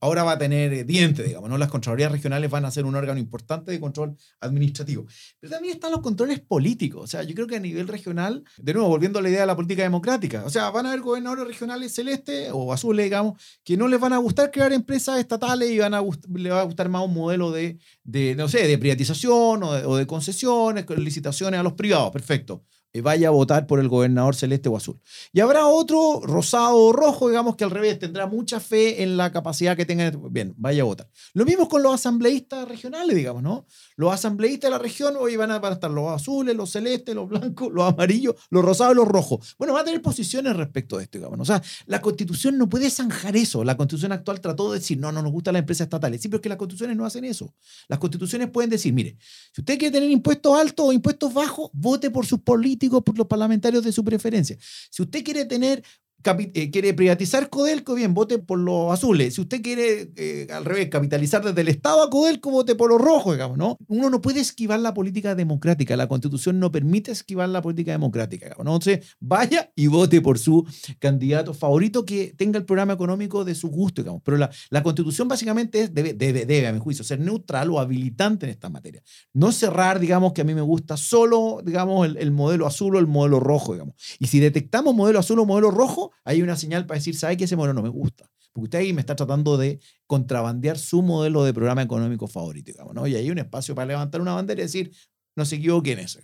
ahora 0.00 0.22
va 0.22 0.32
a 0.32 0.38
tener 0.38 0.72
eh, 0.72 0.84
diente, 0.84 1.22
digamos, 1.22 1.48
¿no? 1.48 1.58
Las 1.58 1.70
Contralorías 1.70 2.12
Regionales 2.12 2.50
van 2.50 2.64
a 2.64 2.70
ser 2.70 2.84
un 2.84 2.94
órgano 2.94 3.18
importante 3.18 3.72
de 3.72 3.80
control 3.80 4.16
administrativo. 4.40 5.06
Pero 5.40 5.52
también 5.52 5.74
están 5.74 5.92
los 5.92 6.00
controles 6.00 6.40
políticos. 6.40 7.04
O 7.04 7.06
sea, 7.06 7.22
yo 7.22 7.34
creo 7.34 7.46
que 7.46 7.56
a 7.56 7.60
nivel 7.60 7.88
regional, 7.88 8.44
de 8.58 8.74
nuevo, 8.74 8.88
volviendo 8.88 9.18
a 9.18 9.22
la 9.22 9.28
idea 9.28 9.40
de 9.40 9.46
la 9.46 9.56
política 9.56 9.82
democrática, 9.82 10.44
o 10.44 10.50
sea, 10.50 10.70
van 10.70 10.86
a 10.86 10.90
haber 10.90 11.00
gobernadores 11.00 11.46
regionales 11.46 11.94
celestes 11.94 12.50
o 12.52 12.72
azules, 12.72 13.04
digamos, 13.04 13.40
que 13.64 13.76
no 13.76 13.88
les 13.88 14.00
van 14.00 14.12
a 14.12 14.18
gustar 14.18 14.50
crear 14.50 14.72
empresas 14.72 15.18
estatales 15.18 15.70
y 15.70 15.78
van 15.78 15.94
a 15.94 16.02
les 16.34 16.52
va 16.52 16.60
a 16.60 16.64
gustar 16.64 16.88
más 16.88 17.04
un 17.04 17.14
modelo 17.14 17.50
de, 17.50 17.78
de 18.02 18.34
no 18.34 18.48
sé, 18.48 18.66
de 18.66 18.78
privatización 18.78 19.62
o 19.62 19.72
de, 19.72 19.84
o 19.86 19.96
de 19.96 20.06
concesiones, 20.06 20.84
licitaciones 20.96 21.60
a 21.60 21.62
los 21.62 21.72
privados. 21.74 22.10
Perfecto 22.10 22.64
vaya 23.00 23.28
a 23.28 23.30
votar 23.30 23.66
por 23.66 23.80
el 23.80 23.88
gobernador 23.88 24.36
celeste 24.36 24.68
o 24.68 24.76
azul. 24.76 25.00
Y 25.32 25.40
habrá 25.40 25.66
otro 25.66 26.20
rosado 26.22 26.76
o 26.76 26.92
rojo, 26.92 27.28
digamos 27.28 27.56
que 27.56 27.64
al 27.64 27.70
revés, 27.70 27.98
tendrá 27.98 28.26
mucha 28.26 28.60
fe 28.60 29.02
en 29.02 29.16
la 29.16 29.32
capacidad 29.32 29.76
que 29.76 29.84
tengan. 29.84 30.20
Bien, 30.30 30.54
vaya 30.56 30.82
a 30.82 30.84
votar. 30.84 31.10
Lo 31.32 31.44
mismo 31.44 31.68
con 31.68 31.82
los 31.82 31.94
asambleístas 31.94 32.68
regionales, 32.68 33.16
digamos, 33.16 33.42
¿no? 33.42 33.66
Los 33.96 34.12
asambleístas 34.12 34.70
de 34.70 34.76
la 34.76 34.78
región 34.78 35.16
hoy 35.18 35.36
van 35.36 35.50
a, 35.50 35.56
estar 35.56 35.90
los 35.90 36.10
azules, 36.10 36.54
los 36.54 36.70
celestes, 36.70 37.14
los 37.14 37.28
blancos, 37.28 37.72
los 37.72 37.92
amarillos, 37.92 38.34
los 38.50 38.64
rosados 38.64 38.94
y 38.94 38.96
los 38.96 39.08
rojos. 39.08 39.56
Bueno, 39.58 39.74
va 39.74 39.80
a 39.80 39.84
tener 39.84 40.00
posiciones 40.00 40.56
respecto 40.56 40.98
a 40.98 41.02
esto, 41.02 41.18
digamos. 41.18 41.40
O 41.40 41.44
sea, 41.44 41.62
la 41.86 42.00
constitución 42.00 42.58
no 42.58 42.68
puede 42.68 42.90
zanjar 42.90 43.36
eso. 43.36 43.64
La 43.64 43.76
constitución 43.76 44.12
actual 44.12 44.40
trató 44.40 44.72
de 44.72 44.78
decir, 44.78 44.98
no, 44.98 45.10
no 45.10 45.22
nos 45.22 45.32
gusta 45.32 45.52
la 45.52 45.58
empresa 45.58 45.84
estatal. 45.84 46.16
Sí, 46.18 46.28
pero 46.28 46.36
es 46.36 46.42
que 46.42 46.48
las 46.48 46.58
constituciones 46.58 46.96
no 46.96 47.04
hacen 47.04 47.24
eso. 47.24 47.54
Las 47.88 47.98
constituciones 47.98 48.50
pueden 48.50 48.70
decir, 48.70 48.92
mire, 48.92 49.16
si 49.52 49.60
usted 49.60 49.78
quiere 49.78 49.92
tener 49.92 50.10
impuestos 50.10 50.56
altos 50.56 50.86
o 50.86 50.92
impuestos 50.92 51.32
bajos, 51.32 51.70
vote 51.72 52.10
por 52.10 52.26
sus 52.26 52.40
políticos, 52.40 52.83
por 52.88 53.16
los 53.16 53.26
parlamentarios 53.26 53.84
de 53.84 53.92
su 53.92 54.04
preferencia. 54.04 54.56
Si 54.90 55.02
usted 55.02 55.24
quiere 55.24 55.44
tener 55.44 55.82
eh, 56.26 56.70
quiere 56.70 56.94
privatizar 56.94 57.50
Codelco, 57.50 57.94
bien, 57.94 58.14
vote 58.14 58.38
por 58.38 58.58
los 58.58 58.92
azules. 58.92 59.34
Si 59.34 59.40
usted 59.40 59.60
quiere, 59.62 60.10
eh, 60.16 60.46
al 60.50 60.64
revés, 60.64 60.88
capitalizar 60.88 61.44
desde 61.44 61.60
el 61.60 61.68
Estado 61.68 62.02
a 62.02 62.10
Codelco, 62.10 62.50
vote 62.50 62.74
por 62.74 62.90
los 62.90 63.00
rojos, 63.00 63.34
digamos, 63.34 63.58
¿no? 63.58 63.76
Uno 63.88 64.08
no 64.08 64.20
puede 64.20 64.40
esquivar 64.40 64.80
la 64.80 64.94
política 64.94 65.34
democrática. 65.34 65.96
La 65.96 66.08
Constitución 66.08 66.58
no 66.58 66.72
permite 66.72 67.12
esquivar 67.12 67.48
la 67.50 67.60
política 67.60 67.92
democrática, 67.92 68.46
digamos, 68.46 68.64
¿no? 68.64 68.74
Entonces, 68.74 69.16
vaya 69.20 69.70
y 69.76 69.86
vote 69.88 70.20
por 70.22 70.38
su 70.38 70.66
candidato 70.98 71.52
favorito 71.52 72.04
que 72.04 72.32
tenga 72.36 72.58
el 72.58 72.64
programa 72.64 72.94
económico 72.94 73.44
de 73.44 73.54
su 73.54 73.68
gusto, 73.68 74.02
digamos. 74.02 74.22
Pero 74.24 74.38
la, 74.38 74.82
Constitución 74.82 75.28
básicamente 75.28 75.80
es, 75.80 75.94
debe, 75.94 76.12
debe, 76.14 76.66
a 76.66 76.72
mi 76.72 76.78
juicio, 76.78 77.04
ser 77.04 77.20
neutral 77.20 77.70
o 77.70 77.80
habilitante 77.80 78.46
en 78.46 78.50
esta 78.50 78.68
materia. 78.68 79.02
No 79.32 79.52
cerrar, 79.52 79.98
digamos, 79.98 80.32
que 80.32 80.42
a 80.42 80.44
mí 80.44 80.54
me 80.54 80.60
gusta 80.60 80.96
solo, 80.96 81.60
digamos, 81.64 82.08
el 82.16 82.30
modelo 82.30 82.66
azul 82.66 82.96
o 82.96 82.98
el 82.98 83.06
modelo 83.06 83.40
rojo, 83.40 83.72
digamos. 83.72 83.94
Y 84.18 84.26
si 84.26 84.40
detectamos 84.40 84.94
modelo 84.94 85.18
azul 85.18 85.38
o 85.38 85.46
modelo 85.46 85.70
rojo, 85.70 86.13
hay 86.24 86.42
una 86.42 86.56
señal 86.56 86.86
para 86.86 86.98
decir, 86.98 87.16
¿sabe 87.16 87.36
que 87.36 87.44
ese 87.44 87.56
modelo 87.56 87.74
no 87.74 87.82
me 87.82 87.88
gusta? 87.88 88.30
Porque 88.52 88.64
usted 88.64 88.78
ahí 88.78 88.92
me 88.92 89.00
está 89.00 89.16
tratando 89.16 89.56
de 89.56 89.80
contrabandear 90.06 90.78
su 90.78 91.02
modelo 91.02 91.42
de 91.44 91.52
programa 91.52 91.82
económico 91.82 92.28
favorito, 92.28 92.70
digamos, 92.70 92.94
¿no? 92.94 93.06
Y 93.06 93.16
hay 93.16 93.30
un 93.30 93.38
espacio 93.38 93.74
para 93.74 93.86
levantar 93.86 94.20
una 94.20 94.34
bandera 94.34 94.60
y 94.60 94.64
decir, 94.64 94.92
no 95.36 95.44
se 95.44 95.56
equivoque 95.56 95.92
en 95.92 95.98
eso. 95.98 96.20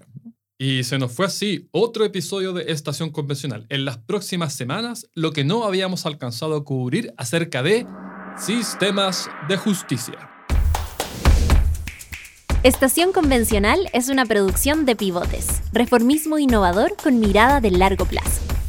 Y 0.57 0.85
se 0.85 0.99
nos 0.99 1.13
fue 1.13 1.27
así 1.27 1.69
otro 1.73 2.05
episodio 2.05 2.53
de 2.53 2.71
Estación 2.71 3.11
Convencional. 3.11 3.67
En 3.71 3.85
las 3.85 3.99
próximas 3.99 4.53
semanas, 4.53 5.09
lo 5.15 5.33
que 5.33 5.43
no 5.43 5.65
habíamos 5.65 6.07
alcanzado 6.07 6.55
a 6.55 6.65
cubrir 6.65 7.15
acerca 7.17 7.63
de 7.63 7.87
sistemas 8.39 9.29
de 9.49 9.57
justicia. 9.57 10.31
Estación 12.63 13.13
Convencional 13.13 13.89
es 13.95 14.11
una 14.11 14.27
producción 14.27 14.85
de 14.85 14.95
pivotes, 14.95 15.63
reformismo 15.73 16.39
innovador 16.39 16.95
con 17.03 17.19
mirada 17.19 17.63
de 17.63 17.71
largo 17.71 18.05
plazo. 18.05 18.60